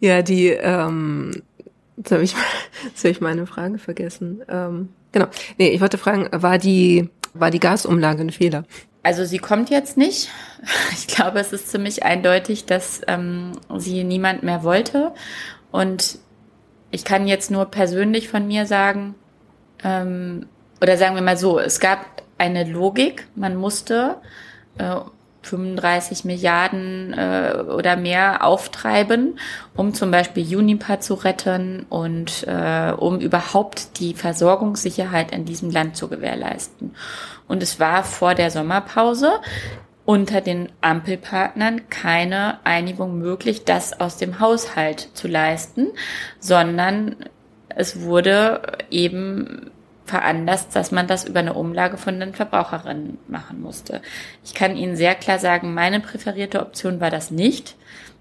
ja, 0.00 0.22
die, 0.22 0.48
ähm, 0.48 1.42
jetzt 1.96 2.12
habe 2.12 2.22
ich, 2.22 2.34
jetzt 2.84 3.04
hab 3.04 3.10
ich 3.10 3.20
meine 3.20 3.46
Frage 3.46 3.78
vergessen. 3.78 4.42
Ähm, 4.48 4.88
genau. 5.12 5.26
Nee, 5.58 5.68
ich 5.68 5.80
wollte 5.80 5.98
fragen, 5.98 6.28
war 6.32 6.58
die, 6.58 7.10
war 7.34 7.50
die 7.50 7.60
Gasumlage 7.60 8.22
ein 8.22 8.30
Fehler? 8.30 8.64
Also 9.02 9.24
sie 9.24 9.38
kommt 9.38 9.70
jetzt 9.70 9.96
nicht. 9.96 10.30
Ich 10.92 11.06
glaube, 11.06 11.40
es 11.40 11.52
ist 11.52 11.68
ziemlich 11.68 12.04
eindeutig, 12.04 12.64
dass 12.64 13.00
ähm, 13.06 13.52
sie 13.76 14.04
niemand 14.04 14.42
mehr 14.42 14.62
wollte. 14.62 15.12
Und 15.72 16.18
ich 16.90 17.04
kann 17.04 17.26
jetzt 17.26 17.50
nur 17.50 17.66
persönlich 17.66 18.28
von 18.28 18.46
mir 18.46 18.66
sagen, 18.66 19.14
ähm, 19.84 20.46
oder 20.80 20.96
sagen 20.96 21.14
wir 21.14 21.22
mal 21.22 21.36
so, 21.36 21.58
es 21.58 21.80
gab 21.80 22.22
eine 22.38 22.64
Logik, 22.64 23.26
man 23.34 23.56
musste 23.56 24.16
äh, 24.78 24.96
35 25.42 26.24
Milliarden 26.24 27.12
äh, 27.14 27.62
oder 27.68 27.96
mehr 27.96 28.44
auftreiben, 28.44 29.38
um 29.74 29.94
zum 29.94 30.10
Beispiel 30.10 30.44
Juniper 30.44 31.00
zu 31.00 31.14
retten 31.14 31.86
und 31.88 32.46
äh, 32.46 32.92
um 32.96 33.20
überhaupt 33.20 33.98
die 34.00 34.14
Versorgungssicherheit 34.14 35.32
in 35.32 35.44
diesem 35.44 35.70
Land 35.70 35.96
zu 35.96 36.08
gewährleisten. 36.08 36.94
Und 37.46 37.62
es 37.62 37.80
war 37.80 38.04
vor 38.04 38.34
der 38.34 38.50
Sommerpause 38.50 39.40
unter 40.04 40.40
den 40.40 40.70
Ampelpartnern 40.80 41.88
keine 41.90 42.64
Einigung 42.64 43.18
möglich, 43.18 43.64
das 43.64 44.00
aus 44.00 44.16
dem 44.16 44.40
Haushalt 44.40 45.10
zu 45.14 45.28
leisten, 45.28 45.88
sondern 46.40 47.16
es 47.78 48.00
wurde 48.00 48.60
eben 48.90 49.70
veranlasst, 50.04 50.74
dass 50.74 50.90
man 50.90 51.06
das 51.06 51.24
über 51.24 51.38
eine 51.38 51.54
Umlage 51.54 51.96
von 51.96 52.18
den 52.18 52.34
Verbraucherinnen 52.34 53.18
machen 53.28 53.60
musste. 53.60 54.02
Ich 54.44 54.52
kann 54.52 54.76
Ihnen 54.76 54.96
sehr 54.96 55.14
klar 55.14 55.38
sagen, 55.38 55.74
meine 55.74 56.00
präferierte 56.00 56.60
Option 56.60 57.00
war 57.00 57.10
das 57.10 57.30
nicht. 57.30 57.76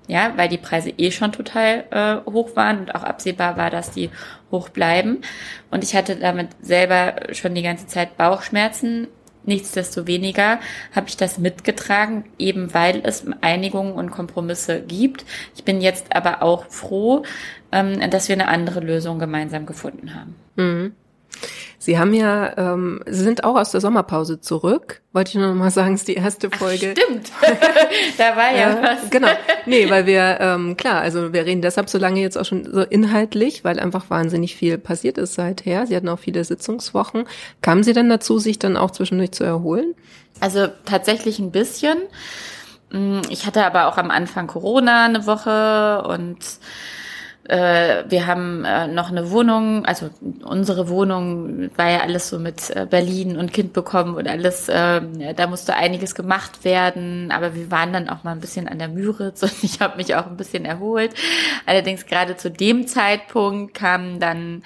Ja, 0.10 0.34
weil 0.38 0.48
die 0.48 0.60
Preise 0.60 0.92
eh 0.92 1.12
schon 1.12 1.34
total 1.34 1.84
äh, 1.92 2.32
hoch 2.32 2.56
waren 2.56 2.80
und 2.80 2.96
auch 2.96 3.04
absehbar 3.04 3.58
war, 3.58 3.70
dass 3.70 3.92
die 3.92 4.10
hoch 4.52 4.70
bleiben. 4.70 5.22
Und 5.70 5.84
ich 5.84 5.96
hatte 5.96 6.16
damit 6.16 6.50
selber 6.62 7.16
schon 7.34 7.56
die 7.56 7.64
ganze 7.64 7.88
Zeit 7.88 8.16
Bauchschmerzen. 8.16 9.08
Nichtsdestoweniger 9.48 10.60
habe 10.94 11.08
ich 11.08 11.18
das 11.18 11.40
mitgetragen, 11.40 12.26
eben 12.38 12.74
weil 12.74 13.02
es 13.04 13.26
Einigungen 13.42 13.94
und 13.94 14.12
Kompromisse 14.12 14.82
gibt. 14.82 15.26
Ich 15.56 15.64
bin 15.64 15.82
jetzt 15.82 16.16
aber 16.16 16.44
auch 16.44 16.66
froh, 16.66 17.24
ähm, 17.72 18.00
dass 18.12 18.30
wir 18.30 18.36
eine 18.36 18.48
andere 18.48 18.82
Lösung 18.82 19.20
gemeinsam 19.20 19.66
gefunden 19.66 20.14
haben. 20.14 20.36
Mhm. 20.56 20.94
Sie 21.80 22.00
haben 22.00 22.14
ja, 22.14 22.58
ähm, 22.58 23.02
Sie 23.06 23.24
sind 23.24 23.44
auch 23.44 23.56
aus 23.56 23.72
der 23.72 23.82
Sommerpause 23.82 24.42
zurück. 24.42 25.02
Wollte 25.14 25.30
ich 25.30 25.36
nur 25.36 25.48
noch 25.48 25.56
mal 25.56 25.70
sagen, 25.70 25.94
ist 25.94 26.08
die 26.08 26.16
erste 26.16 26.50
Folge. 26.50 26.96
Ach, 26.98 27.04
stimmt, 27.04 27.32
da 28.18 28.36
war 28.36 28.56
ja 28.56 28.72
äh, 28.72 28.84
was. 28.84 29.10
Genau, 29.12 29.28
nee, 29.68 29.88
weil 29.90 30.08
wir, 30.08 30.38
ähm, 30.40 30.76
klar, 30.76 31.02
also 31.02 31.34
wir 31.34 31.46
reden 31.46 31.62
deshalb 31.62 31.90
so 31.90 32.00
lange 32.00 32.20
jetzt 32.20 32.38
auch 32.38 32.46
schon 32.46 32.72
so 32.72 32.82
inhaltlich, 32.82 33.64
weil 33.64 33.80
einfach 33.80 34.10
wahnsinnig 34.10 34.56
viel 34.56 34.80
passiert 34.80 35.20
ist 35.20 35.36
seither. 35.36 35.86
Sie 35.86 35.96
hatten 35.96 36.10
auch 36.10 36.20
viele 36.20 36.44
Sitzungswochen. 36.44 37.26
Kamen 37.62 37.84
Sie 37.84 37.94
denn 37.94 38.10
dazu, 38.10 38.40
sich 38.40 38.58
dann 38.58 38.76
auch 38.76 38.92
zwischendurch 38.92 39.32
zu 39.32 39.44
erholen? 39.44 39.94
Also 40.40 40.68
tatsächlich 40.86 41.38
ein 41.38 41.52
bisschen. 41.52 41.98
Mm, 42.92 43.22
ich 43.30 43.46
hatte 43.46 43.66
aber 43.66 43.88
auch 43.88 43.98
am 43.98 44.10
Anfang 44.10 44.48
Corona 44.48 45.06
eine 45.06 45.28
Woche 45.28 46.08
und 46.08 46.40
äh, 47.48 48.04
wir 48.10 48.28
haben 48.28 48.66
äh, 48.66 48.88
noch 48.88 49.10
eine 49.10 49.32
Wohnung, 49.32 49.86
also 49.86 50.10
unsere 50.44 50.90
Wohnung 50.90 51.70
war 51.78 51.90
ja 51.90 52.00
alles 52.02 52.30
so 52.30 52.40
mit 52.40 52.70
äh, 52.76 52.86
Berlin 52.90 53.38
und 53.38 53.54
Kind 53.54 53.74
bekommen 53.74 54.16
und 54.16 54.28
alles, 54.28 54.68
äh, 54.68 55.02
da 55.34 55.48
musste 55.48 55.76
einiges 55.76 56.14
gemacht 56.14 56.66
werden, 56.66 57.32
aber 57.32 57.56
wir 57.56 57.72
waren 57.72 57.94
dann 57.94 58.10
auch 58.10 58.24
mal 58.24 58.32
ein 58.32 58.42
bisschen 58.42 58.68
an 58.68 58.80
der 58.80 58.90
Müritz 58.90 59.44
und 59.44 59.64
ich 59.64 59.80
habe 59.80 59.98
mich 59.98 60.16
auch 60.16 60.28
ein 60.28 60.38
bisschen 60.38 60.66
erholt. 60.66 61.14
Allerdings 61.66 62.06
gerade 62.06 62.36
zu 62.36 62.52
dem 62.52 62.86
Zeitpunkt 62.88 63.74
kamen 63.74 64.20
dann 64.20 64.64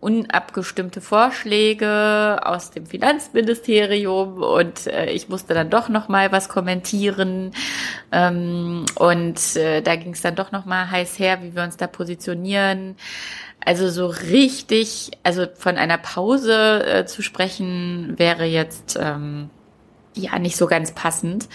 unabgestimmte 0.00 1.00
Vorschläge 1.00 2.40
aus 2.42 2.70
dem 2.70 2.86
Finanzministerium 2.86 4.42
und 4.42 4.86
äh, 4.86 5.10
ich 5.10 5.28
musste 5.28 5.52
dann 5.52 5.68
doch 5.68 5.88
noch 5.88 6.08
mal 6.08 6.32
was 6.32 6.48
kommentieren 6.48 7.52
ähm, 8.10 8.86
und 8.94 9.56
äh, 9.56 9.82
da 9.82 9.96
ging 9.96 10.14
es 10.14 10.22
dann 10.22 10.36
doch 10.36 10.52
noch 10.52 10.64
mal 10.64 10.90
heiß 10.90 11.18
her, 11.18 11.42
wie 11.42 11.54
wir 11.54 11.62
uns 11.62 11.76
da 11.76 11.86
positionieren. 11.86 12.96
Also 13.62 13.90
so 13.90 14.06
richtig, 14.06 15.10
also 15.22 15.46
von 15.54 15.76
einer 15.76 15.98
Pause 15.98 16.82
äh, 16.86 17.04
zu 17.04 17.22
sprechen 17.22 18.14
wäre 18.18 18.46
jetzt 18.46 18.98
ähm, 18.98 19.50
ja 20.14 20.38
nicht 20.38 20.56
so 20.56 20.66
ganz 20.66 20.92
passend. 20.92 21.48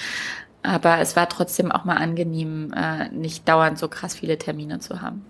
Aber 0.61 0.99
es 0.99 1.15
war 1.15 1.29
trotzdem 1.29 1.71
auch 1.71 1.85
mal 1.85 1.97
angenehm, 1.97 2.73
äh, 2.73 3.09
nicht 3.09 3.47
dauernd 3.47 3.77
so 3.77 3.87
krass 3.87 4.15
viele 4.15 4.37
Termine 4.37 4.79
zu 4.79 5.01
haben. 5.01 5.25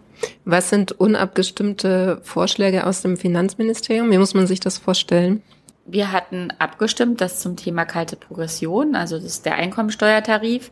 Was 0.45 0.69
sind 0.69 0.91
unabgestimmte 0.91 2.19
Vorschläge 2.23 2.85
aus 2.85 3.01
dem 3.01 3.17
Finanzministerium? 3.17 4.11
Wie 4.11 4.17
muss 4.17 4.33
man 4.33 4.47
sich 4.47 4.59
das 4.59 4.77
vorstellen? 4.77 5.41
Wir 5.87 6.11
hatten 6.11 6.51
abgestimmt, 6.57 7.21
dass 7.21 7.39
zum 7.39 7.57
Thema 7.57 7.85
kalte 7.85 8.15
Progression, 8.15 8.95
also 8.95 9.17
das 9.17 9.25
ist 9.25 9.45
der 9.45 9.55
Einkommensteuertarif. 9.55 10.71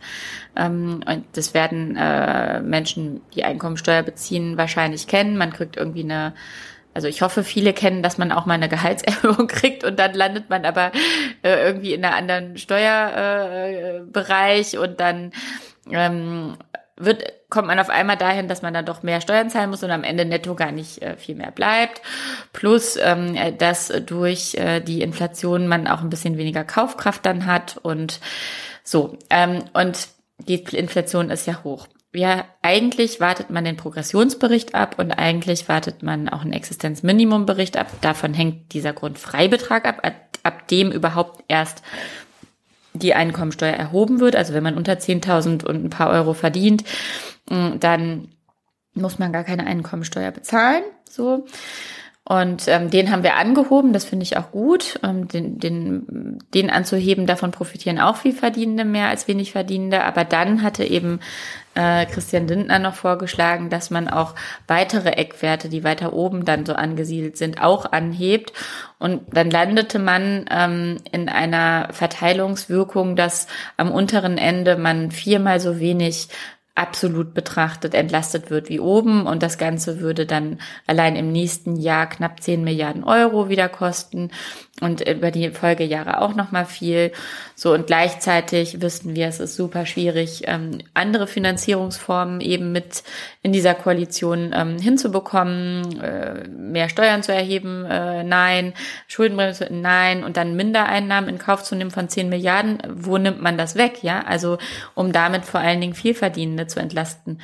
Ähm, 0.56 1.04
und 1.08 1.26
das 1.34 1.54
werden 1.54 1.96
äh, 1.96 2.62
Menschen, 2.62 3.22
die 3.36 3.44
Einkommensteuer 3.44 4.02
beziehen, 4.02 4.58
wahrscheinlich 4.58 5.06
kennen. 5.06 5.38
Man 5.38 5.54
kriegt 5.54 5.78
irgendwie 5.78 6.04
eine 6.04 6.34
also 6.96 7.08
ich 7.08 7.24
hoffe, 7.24 7.44
viele 7.44 7.74
kennen, 7.74 8.04
dass 8.04 8.20
man 8.20 8.32
auch 8.32 8.46
mal 8.46 8.54
eine 8.54 8.70
Gehaltserhöhung 8.70 9.48
kriegt 9.48 9.84
und 9.84 9.98
dann 10.00 10.14
landet 10.14 10.50
man 10.50 10.64
aber 10.66 10.92
äh, 11.44 11.66
irgendwie 11.66 11.94
in 11.94 12.06
einer 12.06 12.16
anderen 12.16 12.58
Steuerbereich 12.58 14.76
äh, 14.76 14.78
und 14.78 15.00
dann 15.00 15.32
ähm, 15.92 16.56
wird, 16.98 17.24
kommt 17.54 17.68
man 17.68 17.80
auf 17.80 17.92
einmal 17.92 18.18
dahin, 18.18 18.48
dass 18.48 18.64
man 18.64 18.74
dann 18.74 18.86
doch 18.86 19.04
mehr 19.04 19.22
Steuern 19.22 19.52
zahlen 19.52 19.70
muss 19.70 19.84
und 19.84 19.92
am 19.92 20.04
Ende 20.04 20.26
netto 20.26 20.56
gar 20.56 20.72
nicht 20.72 21.04
äh, 21.04 21.16
viel 21.16 21.36
mehr 21.36 21.52
bleibt. 21.52 22.02
Plus, 22.52 22.98
ähm, 22.98 23.38
dass 23.60 23.94
durch 24.08 24.56
äh, 24.56 24.82
die 24.82 25.04
Inflation 25.04 25.68
man 25.68 25.88
auch 25.88 26.02
ein 26.02 26.10
bisschen 26.10 26.38
weniger 26.38 26.64
Kaufkraft 26.64 27.24
dann 27.28 27.46
hat 27.46 27.78
und 27.78 28.20
so. 28.84 29.20
Ähm, 29.30 29.64
und 29.74 30.08
die 30.40 30.56
Inflation 30.56 31.30
ist 31.30 31.46
ja 31.46 31.64
hoch. 31.64 31.88
Ja, 32.12 32.46
eigentlich 32.64 33.20
wartet 33.20 33.52
man 33.52 33.66
den 33.66 33.78
Progressionsbericht 33.78 34.74
ab 34.74 34.96
und 34.98 35.12
eigentlich 35.12 35.70
wartet 35.70 36.02
man 36.02 36.30
auch 36.30 36.42
einen 36.42 36.54
Existenzminimumbericht 36.54 37.78
ab. 37.78 37.88
Davon 38.02 38.34
hängt 38.34 38.74
dieser 38.74 38.94
Grundfreibetrag 38.94 39.86
ab, 39.86 40.00
ab, 40.02 40.16
ab 40.42 40.68
dem 40.70 40.92
überhaupt 40.92 41.44
erst 41.48 41.84
die 42.94 43.14
Einkommensteuer 43.14 43.74
erhoben 43.74 44.20
wird. 44.20 44.36
Also 44.36 44.54
wenn 44.54 44.64
man 44.64 44.76
unter 44.76 44.94
10.000 44.94 45.64
und 45.66 45.84
ein 45.86 45.90
paar 45.90 46.10
Euro 46.10 46.34
verdient, 46.34 46.84
dann 47.48 48.30
muss 48.94 49.20
man 49.20 49.34
gar 49.34 49.44
keine 49.44 49.66
Einkommensteuer 49.66 50.32
bezahlen. 50.32 50.84
So. 51.10 51.46
Und 52.26 52.70
ähm, 52.70 52.90
den 52.90 53.12
haben 53.12 53.24
wir 53.24 53.36
angehoben, 53.36 53.92
das 53.92 54.06
finde 54.06 54.24
ich 54.24 54.38
auch 54.38 54.52
gut. 54.52 54.98
Ähm, 55.04 55.28
den, 55.28 55.60
den, 55.60 56.40
den 56.54 56.70
anzuheben, 56.70 57.28
davon 57.28 57.52
profitieren 57.52 58.00
auch 58.00 58.16
viel 58.16 58.32
Verdienende 58.32 58.86
mehr 58.86 59.10
als 59.10 59.28
wenig 59.28 59.52
Verdienende. 59.52 60.06
Aber 60.06 60.24
dann 60.24 60.64
hatte 60.64 60.86
eben 60.86 61.20
äh, 61.76 62.06
Christian 62.06 62.48
Lindner 62.48 62.80
noch 62.80 62.94
vorgeschlagen, 62.94 63.70
dass 63.70 63.90
man 63.90 64.08
auch 64.08 64.36
weitere 64.68 65.10
Eckwerte, 65.10 65.68
die 65.68 65.84
weiter 65.84 66.14
oben 66.14 66.46
dann 66.46 66.66
so 66.66 66.74
angesiedelt 66.74 67.36
sind, 67.36 67.62
auch 67.62 67.92
anhebt. 67.92 68.54
Und 69.00 69.24
dann 69.36 69.52
landete 69.52 70.00
man 70.00 70.46
ähm, 70.50 71.00
in 71.12 71.28
einer 71.28 71.90
Verteilungswirkung, 71.92 73.18
dass 73.18 73.48
am 73.76 73.92
unteren 73.92 74.38
Ende 74.38 74.78
man 74.78 75.12
viermal 75.12 75.60
so 75.60 75.78
wenig 75.78 76.30
absolut 76.76 77.34
betrachtet 77.34 77.94
entlastet 77.94 78.50
wird 78.50 78.70
wie 78.70 78.80
oben 78.80 79.28
und 79.28 79.44
das 79.44 79.58
Ganze 79.58 80.00
würde 80.00 80.26
dann 80.26 80.60
allein 80.88 81.16
im 81.16 81.32
nächsten 81.32 81.76
Jahr 81.76 82.08
knapp 82.08 82.42
10 82.42 82.64
Milliarden 82.64 83.04
Euro 83.04 83.48
wieder 83.48 83.70
kosten 83.70 84.32
und 84.82 85.08
über 85.08 85.30
die 85.30 85.52
Folgejahre 85.52 86.20
auch 86.22 86.34
noch 86.34 86.52
mal 86.52 86.66
viel. 86.66 87.12
So 87.56 87.74
und 87.74 87.86
gleichzeitig 87.86 88.82
wissen 88.82 89.16
wir, 89.16 89.28
es 89.28 89.40
ist 89.40 89.56
super 89.56 89.86
schwierig, 89.86 90.44
ähm, 90.48 90.80
andere 90.96 91.28
Finanzierungsformen 91.28 92.42
eben 92.42 92.72
mit 92.72 93.04
in 93.44 93.54
dieser 93.54 93.76
Koalition 93.76 94.52
ähm, 94.54 94.80
hinzubekommen, 94.80 96.02
äh, 96.02 96.48
mehr 96.48 96.90
Steuern 96.90 97.22
zu 97.22 97.34
erheben, 97.34 97.86
äh, 97.86 98.24
nein, 98.24 98.74
Schuldenbremse, 99.08 99.68
nein 99.72 100.24
und 100.24 100.38
dann 100.38 100.56
Mindereinnahmen 100.56 101.30
in 101.30 101.38
Kauf 101.38 101.64
zu 101.64 101.76
nehmen 101.76 101.92
von 101.92 102.10
10 102.10 102.30
Milliarden. 102.30 102.80
Wo 102.90 103.18
nimmt 103.20 103.42
man 103.42 103.58
das 103.58 103.76
weg? 103.76 104.00
Ja, 104.02 104.22
also 104.22 104.58
um 104.96 105.12
damit 105.12 105.46
vor 105.46 105.60
allen 105.60 105.82
Dingen 105.82 105.94
Vielverdienende 105.94 106.66
zu 106.66 106.80
entlasten 106.80 107.40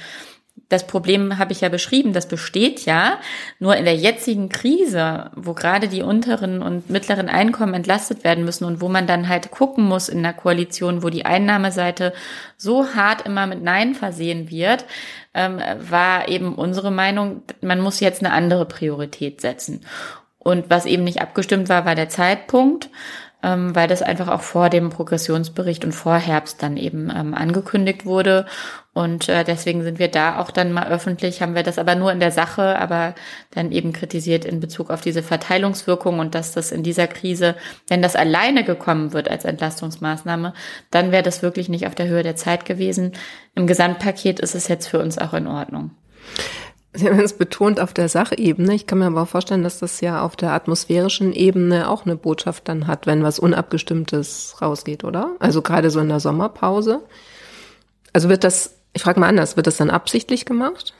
das 0.69 0.85
Problem 0.85 1.39
habe 1.39 1.51
ich 1.51 1.61
ja 1.61 1.69
beschrieben, 1.69 2.13
das 2.13 2.27
besteht 2.27 2.85
ja. 2.85 3.17
Nur 3.57 3.75
in 3.75 3.85
der 3.85 3.95
jetzigen 3.95 4.49
Krise, 4.49 5.31
wo 5.35 5.53
gerade 5.53 5.87
die 5.87 6.03
unteren 6.03 6.61
und 6.61 6.89
mittleren 6.91 7.27
Einkommen 7.27 7.73
entlastet 7.73 8.23
werden 8.23 8.45
müssen 8.45 8.65
und 8.65 8.79
wo 8.79 8.87
man 8.87 9.07
dann 9.07 9.27
halt 9.27 9.49
gucken 9.49 9.83
muss 9.83 10.09
in 10.09 10.21
der 10.21 10.33
Koalition, 10.33 11.01
wo 11.01 11.09
die 11.09 11.25
Einnahmeseite 11.25 12.13
so 12.55 12.93
hart 12.93 13.23
immer 13.23 13.47
mit 13.47 13.63
Nein 13.63 13.95
versehen 13.95 14.51
wird, 14.51 14.85
ähm, 15.33 15.59
war 15.89 16.27
eben 16.27 16.53
unsere 16.53 16.91
Meinung, 16.91 17.41
man 17.61 17.81
muss 17.81 17.99
jetzt 17.99 18.23
eine 18.23 18.31
andere 18.31 18.65
Priorität 18.65 19.41
setzen. 19.41 19.81
Und 20.37 20.69
was 20.69 20.85
eben 20.85 21.03
nicht 21.03 21.19
abgestimmt 21.19 21.67
war, 21.67 21.85
war 21.85 21.95
der 21.95 22.09
Zeitpunkt 22.09 22.89
ähm, 23.41 23.73
weil 23.75 23.87
das 23.87 24.01
einfach 24.01 24.27
auch 24.27 24.41
vor 24.41 24.69
dem 24.69 24.89
Progressionsbericht 24.89 25.85
und 25.85 25.93
vor 25.93 26.15
Herbst 26.17 26.61
dann 26.61 26.77
eben 26.77 27.09
ähm, 27.15 27.33
angekündigt 27.33 28.05
wurde. 28.05 28.45
Und 28.99 29.29
äh, 29.29 29.45
deswegen 29.45 29.81
sind 29.81 29.97
wir 29.97 30.09
da 30.09 30.39
auch 30.39 30.51
dann 30.51 30.73
mal 30.73 30.89
öffentlich, 30.89 31.41
haben 31.41 31.55
wir 31.55 31.63
das 31.63 31.79
aber 31.79 31.95
nur 31.95 32.11
in 32.11 32.19
der 32.19 32.31
Sache, 32.31 32.77
aber 32.77 33.15
dann 33.51 33.71
eben 33.71 33.93
kritisiert 33.93 34.43
in 34.43 34.59
Bezug 34.59 34.89
auf 34.89 34.99
diese 34.99 35.23
Verteilungswirkung 35.23 36.19
und 36.19 36.35
dass 36.35 36.51
das 36.51 36.73
in 36.73 36.83
dieser 36.83 37.07
Krise, 37.07 37.55
wenn 37.87 38.01
das 38.01 38.17
alleine 38.17 38.65
gekommen 38.65 39.13
wird 39.13 39.31
als 39.31 39.45
Entlastungsmaßnahme, 39.45 40.53
dann 40.91 41.13
wäre 41.13 41.23
das 41.23 41.41
wirklich 41.41 41.69
nicht 41.69 41.87
auf 41.87 41.95
der 41.95 42.09
Höhe 42.09 42.23
der 42.23 42.35
Zeit 42.35 42.65
gewesen. 42.65 43.13
Im 43.55 43.67
Gesamtpaket 43.67 44.41
ist 44.41 44.53
es 44.53 44.67
jetzt 44.67 44.87
für 44.87 44.99
uns 44.99 45.17
auch 45.17 45.33
in 45.33 45.47
Ordnung. 45.47 45.91
Sie 46.91 47.07
haben 47.07 47.21
es 47.21 47.37
betont 47.37 47.79
auf 47.79 47.93
der 47.93 48.09
Sachebene. 48.09 48.75
Ich 48.75 48.85
kann 48.85 48.99
mir 48.99 49.05
aber 49.05 49.21
auch 49.21 49.29
vorstellen, 49.29 49.63
dass 49.63 49.79
das 49.79 50.01
ja 50.01 50.21
auf 50.21 50.35
der 50.35 50.51
atmosphärischen 50.51 51.31
Ebene 51.31 51.89
auch 51.89 52.05
eine 52.05 52.17
Botschaft 52.17 52.67
dann 52.67 52.85
hat, 52.85 53.07
wenn 53.07 53.23
was 53.23 53.39
Unabgestimmtes 53.39 54.57
rausgeht, 54.61 55.05
oder? 55.05 55.37
Also 55.39 55.61
gerade 55.61 55.89
so 55.89 56.01
in 56.01 56.09
der 56.09 56.19
Sommerpause. 56.19 57.01
Also 58.11 58.27
wird 58.27 58.43
das, 58.43 58.78
ich 58.93 59.01
frage 59.01 59.19
mal 59.19 59.27
anders, 59.27 59.55
wird 59.55 59.67
das 59.67 59.77
dann 59.77 59.89
absichtlich 59.89 60.45
gemacht? 60.45 60.93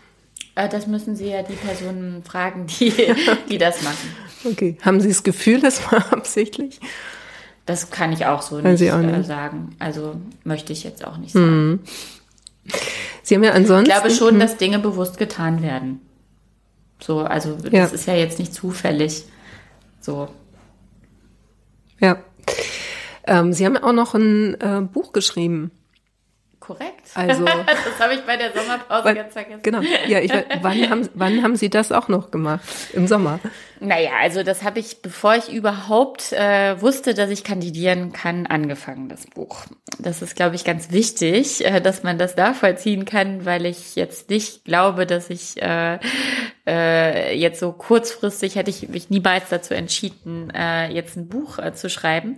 Äh, 0.55 0.69
das 0.69 0.87
müssen 0.87 1.15
Sie 1.15 1.29
ja 1.29 1.43
die 1.43 1.53
Personen 1.53 2.23
fragen, 2.23 2.67
die, 2.67 2.93
die 3.49 3.57
das 3.57 3.81
machen. 3.81 4.15
Okay. 4.45 4.77
Haben 4.81 5.01
Sie 5.01 5.09
das 5.09 5.23
Gefühl, 5.23 5.61
das 5.61 5.91
war 5.91 6.13
absichtlich? 6.13 6.79
Das 7.65 7.91
kann 7.91 8.11
ich 8.11 8.25
auch 8.25 8.41
so 8.41 8.59
nicht, 8.59 8.91
auch 8.91 8.97
nicht. 8.99 9.19
Äh, 9.19 9.23
sagen. 9.23 9.75
Also 9.79 10.15
möchte 10.43 10.73
ich 10.73 10.83
jetzt 10.83 11.05
auch 11.05 11.17
nicht 11.17 11.33
sagen. 11.33 11.69
Mhm. 11.69 11.79
Sie 13.23 13.35
haben 13.35 13.43
ja 13.43 13.51
ansonsten. 13.51 13.91
Ich 13.91 13.95
glaube 13.95 14.11
schon, 14.11 14.31
hm. 14.31 14.39
dass 14.39 14.57
Dinge 14.57 14.79
bewusst 14.79 15.17
getan 15.17 15.61
werden. 15.61 16.01
So, 16.99 17.19
also 17.19 17.55
das 17.55 17.71
ja. 17.71 17.85
ist 17.85 18.07
ja 18.07 18.15
jetzt 18.15 18.39
nicht 18.39 18.53
zufällig. 18.53 19.25
So. 20.01 20.29
Ja. 21.99 22.17
Ähm, 23.27 23.53
Sie 23.53 23.65
haben 23.65 23.77
auch 23.77 23.93
noch 23.93 24.15
ein 24.15 24.59
äh, 24.59 24.81
Buch 24.81 25.13
geschrieben. 25.13 25.71
Korrekt. 26.69 27.01
Also, 27.15 27.43
das 27.45 27.99
habe 27.99 28.13
ich 28.13 28.21
bei 28.21 28.37
der 28.37 28.51
Sommerpause 28.53 29.03
wann, 29.03 29.15
ganz 29.15 29.33
vergessen. 29.33 29.61
Genau. 29.63 29.81
Ja, 30.07 30.19
ich, 30.19 30.31
wann, 30.61 30.89
haben, 30.89 31.09
wann 31.15 31.41
haben 31.41 31.55
Sie 31.55 31.69
das 31.71 31.91
auch 31.91 32.07
noch 32.07 32.29
gemacht? 32.29 32.63
Im 32.93 33.07
Sommer? 33.07 33.39
Naja, 33.79 34.11
also 34.21 34.43
das 34.43 34.61
habe 34.61 34.79
ich, 34.79 35.01
bevor 35.01 35.35
ich 35.35 35.51
überhaupt 35.51 36.31
äh, 36.31 36.79
wusste, 36.79 37.15
dass 37.15 37.31
ich 37.31 37.43
kandidieren 37.43 38.13
kann, 38.13 38.45
angefangen, 38.45 39.09
das 39.09 39.25
Buch. 39.25 39.65
Das 39.97 40.21
ist, 40.21 40.35
glaube 40.35 40.55
ich, 40.55 40.63
ganz 40.63 40.91
wichtig, 40.91 41.65
äh, 41.65 41.81
dass 41.81 42.03
man 42.03 42.19
das 42.19 42.35
nachvollziehen 42.35 43.05
kann, 43.05 43.45
weil 43.45 43.65
ich 43.65 43.95
jetzt 43.95 44.29
nicht 44.29 44.65
glaube, 44.65 45.07
dass 45.07 45.31
ich 45.31 45.59
äh, 45.61 45.97
äh, 46.67 47.35
jetzt 47.35 47.59
so 47.59 47.71
kurzfristig 47.71 48.55
hätte 48.55 48.69
ich 48.69 48.89
mich 48.89 49.09
niemals 49.09 49.49
dazu 49.49 49.73
entschieden, 49.73 50.51
äh, 50.51 50.91
jetzt 50.91 51.17
ein 51.17 51.27
Buch 51.27 51.57
äh, 51.57 51.73
zu 51.73 51.89
schreiben. 51.89 52.37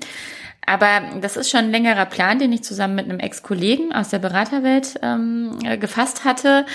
Aber 0.66 1.02
das 1.20 1.38
ist 1.38 1.50
schon 1.50 1.62
ein 1.62 1.72
längerer 1.72 2.06
Plan, 2.06 2.38
den 2.38 2.54
ich 2.54 2.64
zusammen 2.64 2.96
mit 2.96 3.06
einem 3.06 3.20
Ex-Kollegen 3.20 3.92
aus 3.94 4.10
der 4.10 4.20
Beraterwelt 4.20 5.00
ähm, 5.02 5.58
äh, 5.64 5.78
gefasst 5.78 6.24
hatte. 6.24 6.66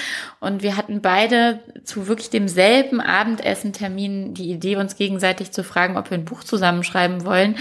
Und 0.40 0.62
wir 0.62 0.76
hatten 0.76 1.00
beide 1.00 1.60
zu 1.84 2.08
wirklich 2.08 2.28
demselben 2.30 3.00
Abendessen-Termin 3.00 4.34
die 4.34 4.50
Idee, 4.50 4.76
uns 4.76 4.96
gegenseitig 4.96 5.52
zu 5.52 5.62
fragen, 5.62 5.96
ob 5.96 6.10
wir 6.10 6.18
ein 6.18 6.24
Buch 6.24 6.42
zusammenschreiben 6.42 7.24
wollen. 7.24 7.56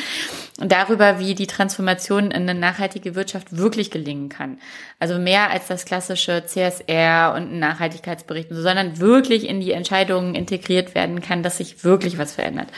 Darüber, 0.57 1.19
wie 1.19 1.35
die 1.35 1.47
Transformation 1.47 2.31
in 2.31 2.49
eine 2.49 2.55
nachhaltige 2.55 3.13
Wirtschaft 3.13 3.55
wirklich 3.55 3.91
gelingen 3.91 4.29
kann. 4.29 4.57
Also 4.99 5.19
mehr 5.19 5.51
als 5.51 5.67
das 5.67 5.85
klassische 5.85 6.43
CSR 6.45 7.33
und 7.35 7.53
ein 7.53 7.59
Nachhaltigkeitsbericht, 7.59 8.49
sondern 8.51 8.99
wirklich 8.99 9.47
in 9.47 9.59
die 9.59 9.73
Entscheidungen 9.73 10.33
integriert 10.33 10.95
werden 10.95 11.21
kann, 11.21 11.43
dass 11.43 11.57
sich 11.57 11.83
wirklich 11.83 12.17
was 12.17 12.33
verändert. 12.33 12.69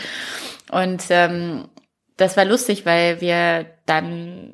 Und 0.70 1.04
ähm, 1.10 1.66
das 2.18 2.36
war 2.36 2.46
lustig, 2.46 2.86
weil 2.86 3.22
wir 3.22 3.66
dann 3.86 4.54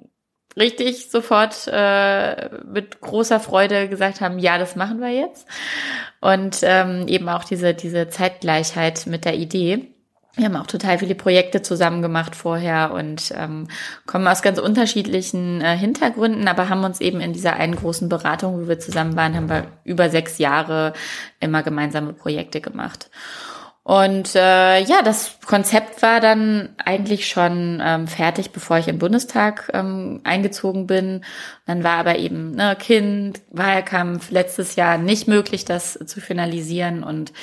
richtig 0.57 1.09
sofort 1.09 1.67
äh, 1.71 2.49
mit 2.65 3.01
großer 3.01 3.39
Freude 3.39 3.89
gesagt 3.89 4.21
haben, 4.21 4.39
ja, 4.39 4.57
das 4.57 4.75
machen 4.75 4.99
wir 4.99 5.09
jetzt. 5.09 5.47
Und 6.21 6.59
ähm, 6.61 7.07
eben 7.07 7.27
auch 7.29 7.43
diese, 7.43 7.73
diese 7.73 8.09
Zeitgleichheit 8.09 9.07
mit 9.07 9.25
der 9.25 9.35
Idee. 9.35 9.89
Wir 10.35 10.45
haben 10.45 10.55
auch 10.55 10.67
total 10.67 10.97
viele 10.97 11.13
Projekte 11.13 11.61
zusammen 11.61 12.01
gemacht 12.01 12.35
vorher 12.35 12.91
und 12.91 13.31
ähm, 13.37 13.67
kommen 14.07 14.27
aus 14.27 14.41
ganz 14.41 14.57
unterschiedlichen 14.57 15.61
äh, 15.61 15.77
Hintergründen, 15.77 16.47
aber 16.47 16.69
haben 16.69 16.83
uns 16.83 17.01
eben 17.01 17.21
in 17.21 17.33
dieser 17.33 17.53
einen 17.53 17.75
großen 17.75 18.09
Beratung, 18.09 18.63
wo 18.63 18.67
wir 18.67 18.79
zusammen 18.79 19.15
waren, 19.15 19.35
haben 19.35 19.49
wir 19.49 19.67
über 19.83 20.09
sechs 20.09 20.39
Jahre 20.39 20.93
immer 21.39 21.61
gemeinsame 21.61 22.13
Projekte 22.13 22.61
gemacht. 22.61 23.11
Und 23.83 24.33
äh, 24.35 24.79
ja, 24.81 25.01
das 25.03 25.39
Konzept 25.45 26.01
war 26.01 26.21
dann 26.21 26.69
eigentlich 26.77 27.27
schon 27.27 27.81
ähm, 27.83 28.07
fertig, 28.07 28.51
bevor 28.51 28.77
ich 28.77 28.87
im 28.87 28.97
Bundestag 28.97 29.69
ähm, 29.73 30.21
eingezogen 30.23 30.87
bin. 30.87 31.25
Dann 31.65 31.83
war 31.83 31.97
aber 31.97 32.17
eben 32.17 32.51
ne, 32.51 32.77
Kind, 32.79 33.41
Wahlkampf 33.51 34.31
letztes 34.31 34.77
Jahr 34.77 34.97
nicht 34.97 35.27
möglich, 35.27 35.65
das 35.65 35.99
zu 36.05 36.21
finalisieren. 36.21 37.03
Und 37.03 37.33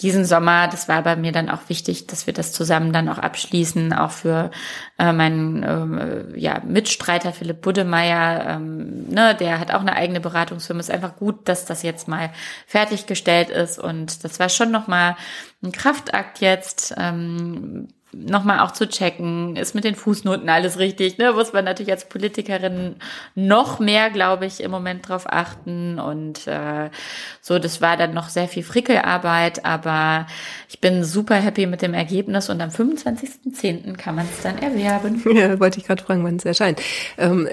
diesen 0.00 0.24
Sommer, 0.24 0.66
das 0.66 0.88
war 0.88 1.02
bei 1.02 1.14
mir 1.14 1.30
dann 1.30 1.48
auch 1.48 1.68
wichtig, 1.68 2.06
dass 2.08 2.26
wir 2.26 2.34
das 2.34 2.52
zusammen 2.52 2.92
dann 2.92 3.08
auch 3.08 3.18
abschließen, 3.18 3.92
auch 3.92 4.10
für 4.10 4.50
äh, 4.98 5.12
meinen 5.12 5.62
äh, 5.62 6.38
ja, 6.38 6.60
Mitstreiter 6.66 7.32
Philipp 7.32 7.62
Buddemeyer, 7.62 8.56
ähm, 8.56 9.08
ne, 9.08 9.36
der 9.36 9.60
hat 9.60 9.72
auch 9.72 9.80
eine 9.80 9.94
eigene 9.94 10.20
Beratungsfirma. 10.20 10.80
Ist 10.80 10.90
einfach 10.90 11.16
gut, 11.16 11.48
dass 11.48 11.64
das 11.64 11.82
jetzt 11.82 12.08
mal 12.08 12.30
fertiggestellt 12.66 13.50
ist 13.50 13.78
und 13.78 14.24
das 14.24 14.40
war 14.40 14.48
schon 14.48 14.72
noch 14.72 14.88
mal 14.88 15.16
ein 15.62 15.70
Kraftakt 15.70 16.40
jetzt. 16.40 16.94
Ähm, 16.98 17.88
nochmal 18.16 18.60
auch 18.60 18.72
zu 18.72 18.88
checken, 18.88 19.56
ist 19.56 19.74
mit 19.74 19.84
den 19.84 19.94
Fußnoten 19.94 20.48
alles 20.48 20.78
richtig, 20.78 21.18
ne? 21.18 21.32
Muss 21.32 21.52
man 21.52 21.64
natürlich 21.64 21.92
als 21.92 22.08
Politikerin 22.08 22.96
noch 23.34 23.78
mehr, 23.78 24.10
glaube 24.10 24.46
ich, 24.46 24.62
im 24.62 24.70
Moment 24.70 25.08
drauf 25.08 25.24
achten. 25.28 25.98
Und 25.98 26.46
äh, 26.46 26.90
so, 27.40 27.58
das 27.58 27.80
war 27.80 27.96
dann 27.96 28.14
noch 28.14 28.28
sehr 28.28 28.48
viel 28.48 28.62
Frickelarbeit, 28.62 29.64
aber 29.64 30.26
ich 30.68 30.80
bin 30.80 31.04
super 31.04 31.36
happy 31.36 31.66
mit 31.66 31.82
dem 31.82 31.94
Ergebnis 31.94 32.48
und 32.50 32.60
am 32.60 32.70
25.10. 32.70 33.96
kann 33.96 34.14
man 34.14 34.26
es 34.26 34.42
dann 34.42 34.58
erwerben. 34.58 35.22
Ja, 35.34 35.58
wollte 35.58 35.78
ich 35.78 35.86
gerade 35.86 36.02
fragen, 36.02 36.22
wann 36.22 36.36
es 36.36 36.44
erscheint. 36.44 36.80
Ähm, 37.18 37.48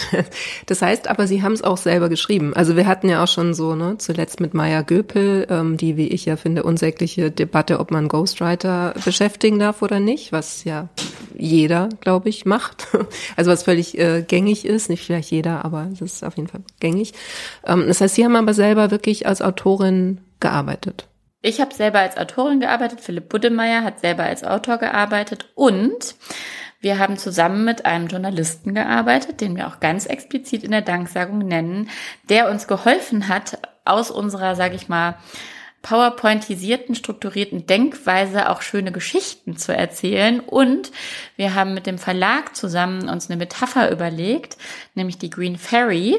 das 0.66 0.82
heißt 0.82 1.08
aber, 1.08 1.26
Sie 1.26 1.42
haben 1.42 1.52
es 1.52 1.64
auch 1.64 1.76
selber 1.76 2.08
geschrieben. 2.08 2.54
Also 2.54 2.76
wir 2.76 2.86
hatten 2.86 3.08
ja 3.08 3.24
auch 3.24 3.28
schon 3.28 3.54
so, 3.54 3.74
ne, 3.74 3.96
zuletzt 3.98 4.40
mit 4.40 4.54
Maya 4.54 4.82
Göpel, 4.82 5.46
ähm, 5.50 5.76
die, 5.76 5.96
wie 5.96 6.06
ich 6.08 6.26
ja 6.26 6.36
finde, 6.36 6.62
unsägliche 6.62 7.32
Debatte, 7.32 7.80
ob 7.80 7.90
man 7.90 8.06
Ghostwriter 8.08 8.94
beschäftigen 9.04 9.58
darf 9.58 9.82
oder 9.88 10.00
nicht, 10.00 10.32
was 10.32 10.64
ja 10.64 10.88
jeder, 11.34 11.88
glaube 12.00 12.28
ich, 12.28 12.44
macht. 12.44 12.86
Also 13.36 13.50
was 13.50 13.62
völlig 13.62 13.96
äh, 13.98 14.22
gängig 14.22 14.64
ist, 14.64 14.88
nicht 14.90 15.04
vielleicht 15.04 15.30
jeder, 15.30 15.64
aber 15.64 15.88
es 15.92 16.00
ist 16.00 16.24
auf 16.24 16.36
jeden 16.36 16.48
Fall 16.48 16.62
gängig. 16.80 17.12
Ähm, 17.64 17.84
das 17.86 18.00
heißt, 18.00 18.14
Sie 18.14 18.24
haben 18.24 18.36
aber 18.36 18.52
selber 18.52 18.90
wirklich 18.90 19.26
als 19.26 19.40
Autorin 19.42 20.20
gearbeitet. 20.40 21.06
ich 21.42 21.60
habe 21.60 21.74
selber 21.74 22.00
als 22.00 22.16
Autorin 22.16 22.60
gearbeitet, 22.60 23.00
Philipp 23.00 23.28
Buddemeyer 23.28 23.82
hat 23.82 24.00
selber 24.00 24.24
als 24.24 24.44
Autor 24.44 24.78
gearbeitet 24.78 25.50
und 25.54 26.16
wir 26.80 26.98
haben 26.98 27.16
zusammen 27.16 27.64
mit 27.64 27.86
einem 27.86 28.06
Journalisten 28.06 28.74
gearbeitet, 28.74 29.40
den 29.40 29.56
wir 29.56 29.66
auch 29.66 29.80
ganz 29.80 30.06
explizit 30.06 30.62
in 30.62 30.70
der 30.70 30.82
Danksagung 30.82 31.38
nennen, 31.38 31.90
der 32.28 32.50
uns 32.50 32.68
geholfen 32.68 33.28
hat, 33.28 33.58
aus 33.84 34.10
unserer, 34.10 34.54
sage 34.54 34.76
ich 34.76 34.88
mal, 34.88 35.16
PowerPointisierten, 35.88 36.94
strukturierten 36.94 37.64
Denkweise 37.64 38.50
auch 38.50 38.60
schöne 38.60 38.92
Geschichten 38.92 39.56
zu 39.56 39.74
erzählen. 39.74 40.40
Und 40.40 40.92
wir 41.36 41.54
haben 41.54 41.72
mit 41.72 41.86
dem 41.86 41.96
Verlag 41.96 42.54
zusammen 42.54 43.08
uns 43.08 43.30
eine 43.30 43.38
Metapher 43.38 43.90
überlegt, 43.90 44.58
nämlich 44.98 45.16
die 45.16 45.30
Green 45.30 45.56
Ferry, 45.56 46.18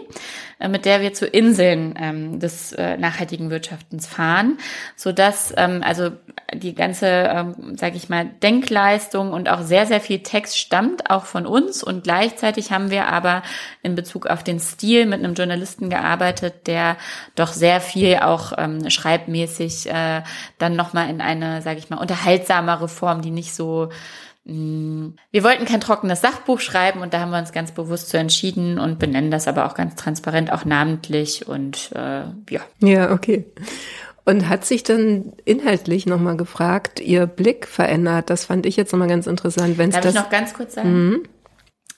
äh, 0.60 0.68
mit 0.68 0.86
der 0.86 1.02
wir 1.02 1.14
zu 1.14 1.28
Inseln 1.28 1.94
ähm, 2.00 2.40
des 2.40 2.72
äh, 2.74 2.98
nachhaltigen 2.98 3.52
Wirtschaftens 3.52 4.08
fahren, 4.08 4.58
so 4.96 5.12
dass 5.12 5.54
ähm, 5.56 5.84
also 5.86 6.12
die 6.54 6.74
ganze, 6.74 7.06
ähm, 7.08 7.78
sage 7.78 7.96
ich 7.96 8.10
mal, 8.10 8.26
Denkleistung 8.42 9.32
und 9.32 9.50
auch 9.50 9.62
sehr 9.62 9.86
sehr 9.86 10.02
viel 10.02 10.24
Text 10.24 10.58
stammt 10.58 11.10
auch 11.10 11.26
von 11.26 11.46
uns. 11.46 11.84
Und 11.84 12.04
gleichzeitig 12.04 12.72
haben 12.72 12.90
wir 12.90 13.08
aber 13.08 13.44
in 13.84 13.96
Bezug 13.96 14.26
auf 14.26 14.44
den 14.44 14.60
Stil 14.60 15.06
mit 15.06 15.20
einem 15.20 15.36
Journalisten 15.36 15.90
gearbeitet, 15.90 16.66
der 16.68 16.98
doch 17.36 17.54
sehr 17.54 17.82
viel 17.82 18.18
auch 18.18 18.54
ähm, 18.58 18.90
schreibmäßig 18.90 19.88
äh, 19.88 20.24
dann 20.58 20.76
nochmal 20.76 21.10
in 21.10 21.22
eine, 21.22 21.62
sage 21.62 21.80
ich 21.80 21.90
mal, 21.90 21.98
unterhaltsamere 21.98 22.88
Form, 22.88 23.22
die 23.22 23.32
nicht 23.32 23.54
so 23.54 23.90
wir 24.50 25.44
wollten 25.44 25.66
kein 25.66 25.82
trockenes 25.82 26.22
Sachbuch 26.22 26.60
schreiben 26.60 27.02
und 27.02 27.14
da 27.14 27.20
haben 27.20 27.32
wir 27.32 27.38
uns 27.38 27.52
ganz 27.52 27.72
bewusst 27.72 28.10
so 28.10 28.18
entschieden 28.18 28.80
und 28.80 28.98
benennen 28.98 29.32
das 29.32 29.48
aber 29.48 29.66
auch 29.66 29.76
ganz 29.76 29.96
transparent, 29.96 30.52
auch 30.52 30.66
namentlich 30.66 31.48
und 31.48 31.92
äh, 31.94 32.24
ja. 32.50 32.62
Ja, 32.80 33.12
okay. 33.12 33.46
Und 34.26 34.50
hat 34.50 34.66
sich 34.66 34.84
dann 34.84 35.34
inhaltlich 35.46 36.06
nochmal 36.06 36.38
gefragt, 36.38 37.00
ihr 37.00 37.26
Blick 37.26 37.68
verändert? 37.68 38.30
Das 38.30 38.46
fand 38.46 38.66
ich 38.66 38.76
jetzt 38.76 38.92
nochmal 38.92 39.08
ganz 39.08 39.28
interessant. 39.28 39.78
Wenn's 39.78 39.96
Darf 39.96 40.04
das 40.04 40.16
ich 40.16 40.22
noch 40.22 40.30
ganz 40.30 40.54
kurz 40.54 40.76
sagen? 40.76 41.10
Mhm. 41.10 41.24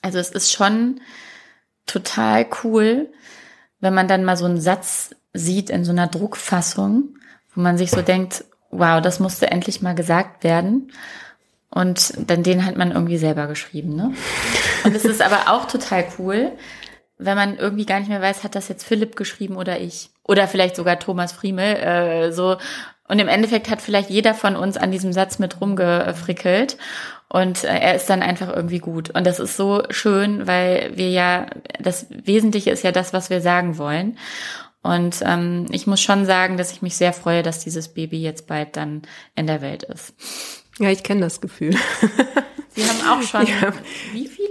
Also 0.02 0.18
es 0.18 0.30
ist 0.30 0.52
schon 0.52 1.00
total 1.86 2.46
cool, 2.64 3.10
wenn 3.80 3.94
man 3.94 4.08
dann 4.08 4.24
mal 4.24 4.36
so 4.36 4.44
einen 4.44 4.60
Satz 4.60 5.14
sieht 5.32 5.70
in 5.70 5.84
so 5.84 5.92
einer 5.92 6.06
Druckfassung, 6.06 7.16
wo 7.54 7.60
man 7.60 7.78
sich 7.78 7.90
so 7.90 8.02
denkt, 8.02 8.44
wow, 8.70 9.00
das 9.00 9.20
musste 9.20 9.50
endlich 9.50 9.82
mal 9.82 9.94
gesagt 9.94 10.44
werden. 10.44 10.90
Und 11.74 12.12
dann 12.28 12.42
den 12.42 12.66
hat 12.66 12.76
man 12.76 12.92
irgendwie 12.92 13.16
selber 13.16 13.46
geschrieben, 13.46 13.96
ne? 13.96 14.12
Und 14.84 14.94
es 14.94 15.06
ist 15.06 15.22
aber 15.22 15.50
auch 15.50 15.66
total 15.66 16.04
cool, 16.18 16.52
wenn 17.24 17.36
man 17.36 17.56
irgendwie 17.56 17.86
gar 17.86 17.98
nicht 17.98 18.08
mehr 18.08 18.20
weiß, 18.20 18.44
hat 18.44 18.54
das 18.54 18.68
jetzt 18.68 18.84
Philipp 18.84 19.16
geschrieben 19.16 19.56
oder 19.56 19.80
ich. 19.80 20.10
Oder 20.24 20.48
vielleicht 20.48 20.76
sogar 20.76 20.98
Thomas 20.98 21.32
Friemel, 21.32 21.76
äh, 21.76 22.32
so. 22.32 22.56
Und 23.08 23.18
im 23.18 23.28
Endeffekt 23.28 23.70
hat 23.70 23.80
vielleicht 23.80 24.10
jeder 24.10 24.34
von 24.34 24.56
uns 24.56 24.76
an 24.76 24.90
diesem 24.90 25.12
Satz 25.12 25.38
mit 25.38 25.60
rumgefrickelt. 25.60 26.76
Und 27.28 27.64
äh, 27.64 27.78
er 27.78 27.94
ist 27.94 28.10
dann 28.10 28.22
einfach 28.22 28.54
irgendwie 28.54 28.78
gut. 28.78 29.10
Und 29.10 29.26
das 29.26 29.40
ist 29.40 29.56
so 29.56 29.82
schön, 29.90 30.46
weil 30.46 30.92
wir 30.96 31.10
ja, 31.10 31.46
das 31.80 32.06
Wesentliche 32.10 32.70
ist 32.70 32.84
ja 32.84 32.92
das, 32.92 33.12
was 33.12 33.30
wir 33.30 33.40
sagen 33.40 33.78
wollen. 33.78 34.18
Und 34.82 35.22
ähm, 35.24 35.66
ich 35.70 35.86
muss 35.86 36.00
schon 36.00 36.26
sagen, 36.26 36.56
dass 36.56 36.72
ich 36.72 36.82
mich 36.82 36.96
sehr 36.96 37.12
freue, 37.12 37.42
dass 37.42 37.60
dieses 37.60 37.88
Baby 37.88 38.20
jetzt 38.20 38.46
bald 38.46 38.76
dann 38.76 39.02
in 39.36 39.46
der 39.46 39.62
Welt 39.62 39.84
ist. 39.84 40.14
Ja, 40.78 40.90
ich 40.90 41.02
kenne 41.02 41.20
das 41.20 41.40
Gefühl. 41.40 41.76
Sie 42.74 42.84
haben 42.84 43.00
auch 43.08 43.22
schon 43.26 43.46
ja. 43.46 43.72
wie 44.12 44.26
viele? 44.26 44.48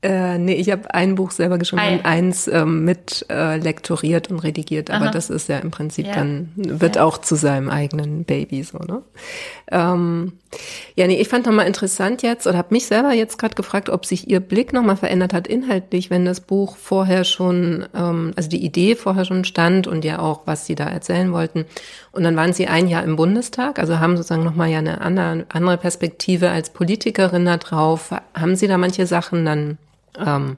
Äh, 0.00 0.38
nee, 0.38 0.54
ich 0.54 0.70
habe 0.70 0.94
ein 0.94 1.16
Buch 1.16 1.32
selber 1.32 1.58
geschrieben 1.58 1.82
ah, 1.82 1.90
ja. 1.90 1.96
und 1.96 2.04
eins 2.04 2.46
ähm, 2.46 2.84
mit 2.84 3.26
äh, 3.30 3.56
lektoriert 3.56 4.30
und 4.30 4.38
redigiert, 4.38 4.92
aber 4.92 5.06
Aha. 5.06 5.10
das 5.10 5.28
ist 5.28 5.48
ja 5.48 5.58
im 5.58 5.72
Prinzip 5.72 6.06
ja. 6.06 6.14
dann, 6.14 6.52
wird 6.54 6.94
ja. 6.96 7.04
auch 7.04 7.18
zu 7.18 7.34
seinem 7.34 7.68
eigenen 7.68 8.22
Baby 8.22 8.62
so, 8.62 8.78
ne? 8.78 9.02
Ähm, 9.72 10.34
ja, 10.94 11.08
nee, 11.08 11.20
ich 11.20 11.28
fand 11.28 11.46
nochmal 11.46 11.66
interessant 11.66 12.22
jetzt 12.22 12.46
oder 12.46 12.58
habe 12.58 12.72
mich 12.74 12.86
selber 12.86 13.12
jetzt 13.12 13.38
gerade 13.38 13.56
gefragt, 13.56 13.90
ob 13.90 14.06
sich 14.06 14.30
ihr 14.30 14.38
Blick 14.38 14.72
nochmal 14.72 14.96
verändert 14.96 15.32
hat 15.32 15.48
inhaltlich, 15.48 16.10
wenn 16.10 16.24
das 16.24 16.42
Buch 16.42 16.76
vorher 16.76 17.24
schon, 17.24 17.84
ähm, 17.92 18.32
also 18.36 18.48
die 18.48 18.64
Idee 18.64 18.94
vorher 18.94 19.24
schon 19.24 19.44
stand 19.44 19.88
und 19.88 20.04
ja 20.04 20.20
auch, 20.20 20.42
was 20.44 20.64
sie 20.64 20.76
da 20.76 20.84
erzählen 20.84 21.32
wollten. 21.32 21.64
Und 22.12 22.22
dann 22.22 22.36
waren 22.36 22.52
sie 22.52 22.68
ein 22.68 22.86
Jahr 22.86 23.02
im 23.02 23.16
Bundestag, 23.16 23.80
also 23.80 23.98
haben 23.98 24.16
sozusagen 24.16 24.44
nochmal 24.44 24.68
ja 24.68 24.78
eine 24.78 25.00
andere, 25.00 25.44
andere 25.48 25.76
Perspektive 25.76 26.50
als 26.50 26.70
Politikerin 26.70 27.46
da 27.46 27.56
drauf. 27.56 28.12
Haben 28.32 28.54
sie 28.54 28.68
da 28.68 28.78
manche 28.78 29.04
Sachen 29.04 29.44
dann 29.44 29.76
ähm, 30.16 30.56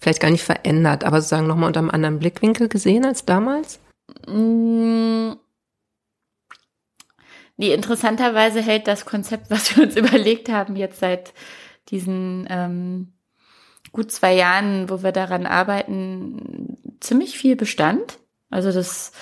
vielleicht 0.00 0.20
gar 0.20 0.30
nicht 0.30 0.44
verändert, 0.44 1.04
aber 1.04 1.20
sozusagen 1.20 1.46
nochmal 1.46 1.68
unter 1.68 1.80
einem 1.80 1.90
anderen 1.90 2.18
Blickwinkel 2.18 2.68
gesehen 2.68 3.04
als 3.04 3.24
damals? 3.24 3.80
Mm. 4.26 5.32
Nee, 7.56 7.74
interessanterweise 7.74 8.60
hält 8.60 8.88
das 8.88 9.04
Konzept, 9.04 9.50
was 9.50 9.76
wir 9.76 9.84
uns 9.84 9.96
überlegt 9.96 10.48
haben, 10.48 10.76
jetzt 10.76 11.00
seit 11.00 11.32
diesen 11.88 12.46
ähm, 12.50 13.12
gut 13.92 14.10
zwei 14.10 14.34
Jahren, 14.34 14.88
wo 14.88 15.02
wir 15.02 15.12
daran 15.12 15.46
arbeiten, 15.46 16.78
ziemlich 17.00 17.38
viel 17.38 17.56
Bestand. 17.56 18.18
Also 18.50 18.72
das 18.72 19.12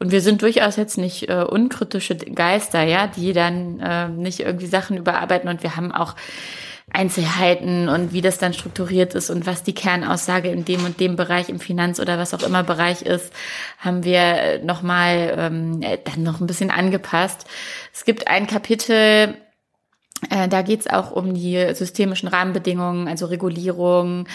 und 0.00 0.12
wir 0.12 0.20
sind 0.20 0.42
durchaus 0.42 0.76
jetzt 0.76 0.96
nicht 0.96 1.28
äh, 1.28 1.42
unkritische 1.42 2.16
Geister, 2.16 2.82
ja, 2.82 3.08
die 3.08 3.32
dann 3.32 3.80
äh, 3.80 4.08
nicht 4.08 4.40
irgendwie 4.40 4.66
Sachen 4.66 4.96
überarbeiten 4.96 5.48
und 5.48 5.62
wir 5.62 5.74
haben 5.76 5.90
auch 5.90 6.14
Einzelheiten 6.90 7.88
und 7.88 8.12
wie 8.12 8.22
das 8.22 8.38
dann 8.38 8.54
strukturiert 8.54 9.14
ist 9.14 9.30
und 9.30 9.46
was 9.46 9.62
die 9.62 9.74
Kernaussage 9.74 10.50
in 10.50 10.64
dem 10.64 10.84
und 10.84 11.00
dem 11.00 11.16
Bereich 11.16 11.48
im 11.48 11.60
Finanz- 11.60 12.00
oder 12.00 12.18
was 12.18 12.34
auch 12.34 12.42
immer 12.42 12.62
Bereich 12.62 13.02
ist, 13.02 13.32
haben 13.78 14.04
wir 14.04 14.60
nochmal 14.64 15.34
ähm, 15.36 15.80
dann 15.80 16.22
noch 16.22 16.40
ein 16.40 16.46
bisschen 16.46 16.70
angepasst. 16.70 17.46
Es 17.92 18.04
gibt 18.04 18.28
ein 18.28 18.46
Kapitel, 18.46 19.36
äh, 20.30 20.48
da 20.48 20.62
geht 20.62 20.80
es 20.80 20.86
auch 20.88 21.12
um 21.12 21.34
die 21.34 21.74
systemischen 21.74 22.28
Rahmenbedingungen, 22.28 23.06
also 23.06 23.26
Regulierung. 23.26 24.26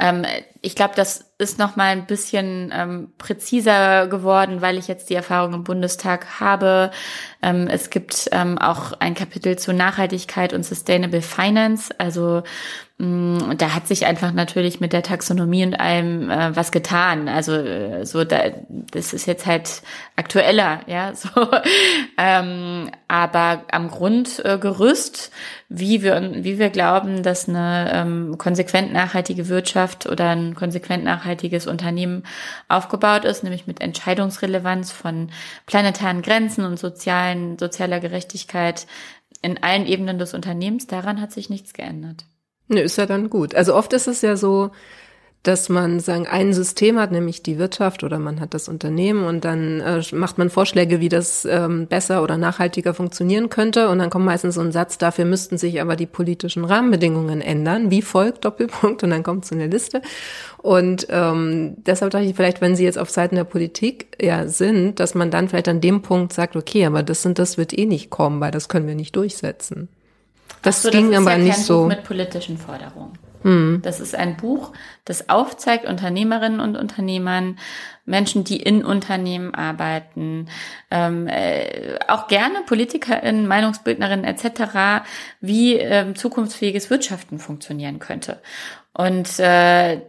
Ähm, 0.00 0.24
ich 0.62 0.74
glaube, 0.74 0.94
das 0.96 1.32
ist 1.38 1.58
noch 1.58 1.76
mal 1.76 1.92
ein 1.92 2.06
bisschen 2.06 2.72
ähm, 2.74 3.12
präziser 3.18 4.08
geworden, 4.08 4.60
weil 4.60 4.78
ich 4.78 4.88
jetzt 4.88 5.10
die 5.10 5.14
Erfahrung 5.14 5.54
im 5.54 5.64
Bundestag 5.64 6.40
habe. 6.40 6.90
Ähm, 7.42 7.68
es 7.68 7.90
gibt 7.90 8.28
ähm, 8.32 8.58
auch 8.58 8.92
ein 8.98 9.14
Kapitel 9.14 9.56
zu 9.58 9.72
Nachhaltigkeit 9.72 10.52
und 10.52 10.64
Sustainable 10.64 11.22
Finance. 11.22 11.94
Also 11.98 12.42
mm, 12.98 13.56
da 13.56 13.74
hat 13.74 13.86
sich 13.86 14.06
einfach 14.06 14.32
natürlich 14.32 14.80
mit 14.80 14.92
der 14.92 15.02
Taxonomie 15.02 15.64
und 15.64 15.78
allem 15.78 16.30
äh, 16.30 16.56
was 16.56 16.72
getan. 16.72 17.28
Also 17.28 17.52
äh, 17.52 18.04
so, 18.04 18.24
da, 18.24 18.38
das 18.68 19.12
ist 19.12 19.26
jetzt 19.26 19.46
halt 19.46 19.82
aktueller, 20.16 20.80
ja. 20.86 21.12
So, 21.18 21.48
ähm, 22.16 22.90
aber 23.08 23.64
am 23.70 23.88
Grundgerüst, 23.88 25.30
wie 25.68 26.02
wir 26.02 26.18
wie 26.34 26.58
wir 26.58 26.70
glauben, 26.70 27.22
dass 27.22 27.48
eine 27.48 27.90
ähm, 27.92 28.38
konsequent 28.38 28.92
nachhaltige 28.92 29.48
Wirtschaft 29.48 30.06
oder 30.06 30.30
ein 30.30 30.54
konsequent 30.54 31.04
nachhaltiges 31.04 31.66
Unternehmen 31.66 32.22
aufgebaut 32.68 33.24
ist, 33.24 33.44
nämlich 33.44 33.66
mit 33.66 33.80
Entscheidungsrelevanz 33.80 34.92
von 34.92 35.30
planetaren 35.66 36.22
Grenzen 36.22 36.64
und 36.64 36.78
sozialen, 36.78 37.27
sozialer 37.58 38.00
Gerechtigkeit 38.00 38.86
in 39.42 39.62
allen 39.62 39.86
Ebenen 39.86 40.18
des 40.18 40.34
Unternehmens. 40.34 40.86
Daran 40.86 41.20
hat 41.20 41.32
sich 41.32 41.50
nichts 41.50 41.72
geändert. 41.72 42.24
Nö, 42.68 42.80
ist 42.80 42.98
ja 42.98 43.06
dann 43.06 43.30
gut. 43.30 43.54
Also 43.54 43.74
oft 43.74 43.92
ist 43.92 44.08
es 44.08 44.20
ja 44.22 44.36
so, 44.36 44.70
dass 45.44 45.68
man 45.68 46.00
sagen 46.00 46.26
ein 46.26 46.52
System 46.52 46.98
hat, 46.98 47.12
nämlich 47.12 47.42
die 47.42 47.58
Wirtschaft 47.58 48.02
oder 48.02 48.18
man 48.18 48.40
hat 48.40 48.54
das 48.54 48.68
Unternehmen 48.68 49.24
und 49.24 49.44
dann 49.44 49.80
äh, 49.80 50.02
macht 50.12 50.36
man 50.36 50.50
Vorschläge, 50.50 51.00
wie 51.00 51.08
das 51.08 51.44
ähm, 51.44 51.86
besser 51.86 52.22
oder 52.22 52.36
nachhaltiger 52.36 52.92
funktionieren 52.92 53.48
könnte 53.48 53.88
und 53.88 53.98
dann 53.98 54.10
kommt 54.10 54.24
meistens 54.24 54.56
so 54.56 54.60
ein 54.60 54.72
Satz, 54.72 54.98
dafür 54.98 55.24
müssten 55.24 55.56
sich 55.56 55.80
aber 55.80 55.96
die 55.96 56.06
politischen 56.06 56.64
Rahmenbedingungen 56.64 57.40
ändern, 57.40 57.90
wie 57.90 58.02
folgt 58.02 58.44
Doppelpunkt 58.44 59.02
und 59.04 59.10
dann 59.10 59.22
kommt 59.22 59.46
so 59.46 59.54
eine 59.54 59.68
Liste 59.68 60.02
und 60.58 61.06
ähm, 61.08 61.76
deshalb 61.78 62.10
dachte 62.10 62.26
ich 62.26 62.34
vielleicht, 62.34 62.60
wenn 62.60 62.74
Sie 62.74 62.84
jetzt 62.84 62.98
auf 62.98 63.10
Seiten 63.10 63.36
der 63.36 63.44
Politik 63.44 64.16
ja 64.20 64.48
sind, 64.48 64.98
dass 64.98 65.14
man 65.14 65.30
dann 65.30 65.48
vielleicht 65.48 65.68
an 65.68 65.80
dem 65.80 66.02
Punkt 66.02 66.32
sagt, 66.32 66.56
okay, 66.56 66.84
aber 66.84 67.04
das 67.04 67.24
und 67.24 67.38
das 67.38 67.56
wird 67.56 67.78
eh 67.78 67.86
nicht 67.86 68.10
kommen, 68.10 68.40
weil 68.40 68.50
das 68.50 68.68
können 68.68 68.88
wir 68.88 68.96
nicht 68.96 69.14
durchsetzen. 69.14 69.88
Das 70.62 70.82
so, 70.82 70.90
ging 70.90 71.12
das 71.12 71.20
aber 71.20 71.32
ja 71.32 71.38
nicht 71.38 71.58
so 71.58 71.86
mit 71.86 72.02
politischen 72.02 72.58
Forderungen. 72.58 73.12
Hm. 73.42 73.80
Das 73.82 74.00
ist 74.00 74.14
ein 74.14 74.36
Buch, 74.36 74.72
das 75.04 75.28
aufzeigt 75.28 75.84
Unternehmerinnen 75.86 76.60
und 76.60 76.76
Unternehmern, 76.76 77.58
Menschen, 78.04 78.42
die 78.42 78.56
in 78.56 78.84
Unternehmen 78.84 79.54
arbeiten, 79.54 80.48
ähm, 80.90 81.28
äh, 81.28 81.98
auch 82.08 82.26
gerne 82.26 82.62
PolitikerInnen, 82.66 83.46
Meinungsbildnerinnen 83.46 84.24
etc., 84.24 85.04
wie 85.40 85.74
ähm, 85.74 86.16
zukunftsfähiges 86.16 86.90
Wirtschaften 86.90 87.38
funktionieren 87.38 87.98
könnte. 87.98 88.40
Und 88.92 89.38
äh, 89.38 90.00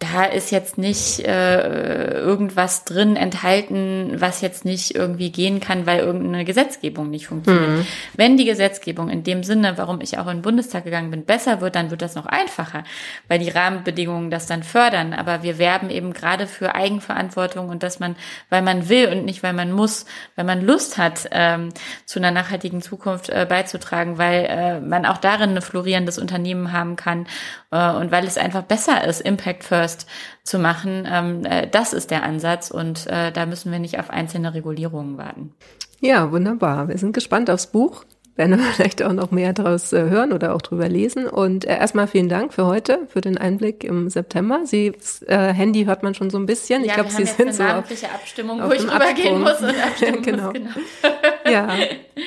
da 0.00 0.24
ist 0.24 0.50
jetzt 0.50 0.76
nicht 0.76 1.20
äh, 1.20 2.18
irgendwas 2.18 2.84
drin 2.84 3.14
enthalten, 3.14 4.16
was 4.16 4.40
jetzt 4.40 4.64
nicht 4.64 4.94
irgendwie 4.94 5.30
gehen 5.30 5.60
kann, 5.60 5.86
weil 5.86 6.00
irgendeine 6.00 6.44
Gesetzgebung 6.44 7.10
nicht 7.10 7.28
funktioniert. 7.28 7.68
Mhm. 7.68 7.86
Wenn 8.14 8.36
die 8.36 8.44
Gesetzgebung 8.44 9.08
in 9.08 9.22
dem 9.22 9.44
Sinne, 9.44 9.78
warum 9.78 10.00
ich 10.00 10.18
auch 10.18 10.26
in 10.26 10.38
den 10.38 10.42
Bundestag 10.42 10.84
gegangen 10.84 11.12
bin, 11.12 11.24
besser 11.24 11.60
wird, 11.60 11.76
dann 11.76 11.90
wird 11.90 12.02
das 12.02 12.16
noch 12.16 12.26
einfacher, 12.26 12.82
weil 13.28 13.38
die 13.38 13.50
Rahmenbedingungen 13.50 14.30
das 14.30 14.46
dann 14.46 14.64
fördern. 14.64 15.12
Aber 15.12 15.44
wir 15.44 15.58
werben 15.58 15.90
eben 15.90 16.12
gerade 16.12 16.48
für 16.48 16.74
Eigenverantwortung 16.74 17.68
und 17.68 17.84
dass 17.84 18.00
man, 18.00 18.16
weil 18.50 18.62
man 18.62 18.88
will 18.88 19.08
und 19.08 19.24
nicht 19.24 19.44
weil 19.44 19.52
man 19.52 19.70
muss, 19.70 20.06
weil 20.34 20.44
man 20.44 20.60
Lust 20.60 20.98
hat, 20.98 21.28
ähm, 21.30 21.68
zu 22.04 22.18
einer 22.18 22.32
nachhaltigen 22.32 22.82
Zukunft 22.82 23.30
äh, 23.30 23.46
beizutragen, 23.48 24.18
weil 24.18 24.46
äh, 24.48 24.80
man 24.80 25.06
auch 25.06 25.18
darin 25.18 25.50
ein 25.50 25.62
florierendes 25.62 26.18
Unternehmen 26.18 26.72
haben 26.72 26.96
kann 26.96 27.26
äh, 27.70 27.90
und 27.90 28.10
weil 28.10 28.26
es 28.26 28.36
einfach 28.36 28.62
besser 28.62 29.04
ist, 29.04 29.20
Impact 29.20 29.62
First 29.62 29.83
First 29.84 30.06
zu 30.42 30.58
machen. 30.58 31.06
Ähm, 31.10 31.44
äh, 31.44 31.68
das 31.68 31.92
ist 31.92 32.10
der 32.10 32.22
Ansatz 32.22 32.70
und 32.70 33.06
äh, 33.06 33.30
da 33.32 33.46
müssen 33.46 33.70
wir 33.70 33.78
nicht 33.78 33.98
auf 33.98 34.10
einzelne 34.10 34.54
Regulierungen 34.54 35.18
warten. 35.18 35.52
Ja, 36.00 36.32
wunderbar. 36.32 36.88
Wir 36.88 36.98
sind 36.98 37.12
gespannt 37.12 37.50
aufs 37.50 37.66
Buch 37.66 38.04
werden 38.36 38.58
wir 38.58 38.64
vielleicht 38.72 39.02
auch 39.02 39.12
noch 39.12 39.30
mehr 39.30 39.52
daraus 39.52 39.92
äh, 39.92 40.02
hören 40.02 40.32
oder 40.32 40.54
auch 40.54 40.62
drüber 40.62 40.88
lesen. 40.88 41.28
Und 41.28 41.66
äh, 41.66 41.78
erstmal 41.78 42.08
vielen 42.08 42.28
Dank 42.28 42.52
für 42.52 42.66
heute, 42.66 43.06
für 43.06 43.20
den 43.20 43.38
Einblick 43.38 43.84
im 43.84 44.10
September. 44.10 44.62
Sie 44.64 44.92
äh, 45.26 45.52
Handy 45.52 45.84
hört 45.84 46.02
man 46.02 46.14
schon 46.14 46.30
so 46.30 46.38
ein 46.38 46.46
bisschen. 46.46 46.82
Ja, 46.82 46.88
ich 46.88 46.94
glaube, 46.94 47.10
Sie 47.10 47.24
sind 47.24 47.54
so 47.54 47.62
auf, 47.62 47.84
Abstimmung, 48.12 48.60
auf 48.60 48.70
wo 48.70 48.74
ich 48.74 48.82
übergehen 48.82 49.40
muss 49.40 49.60
und 49.60 49.68
abstimmen 49.84 50.22
genau. 50.22 50.46
muss. 50.46 50.52
Genau. 50.54 51.50
ja, 51.50 51.68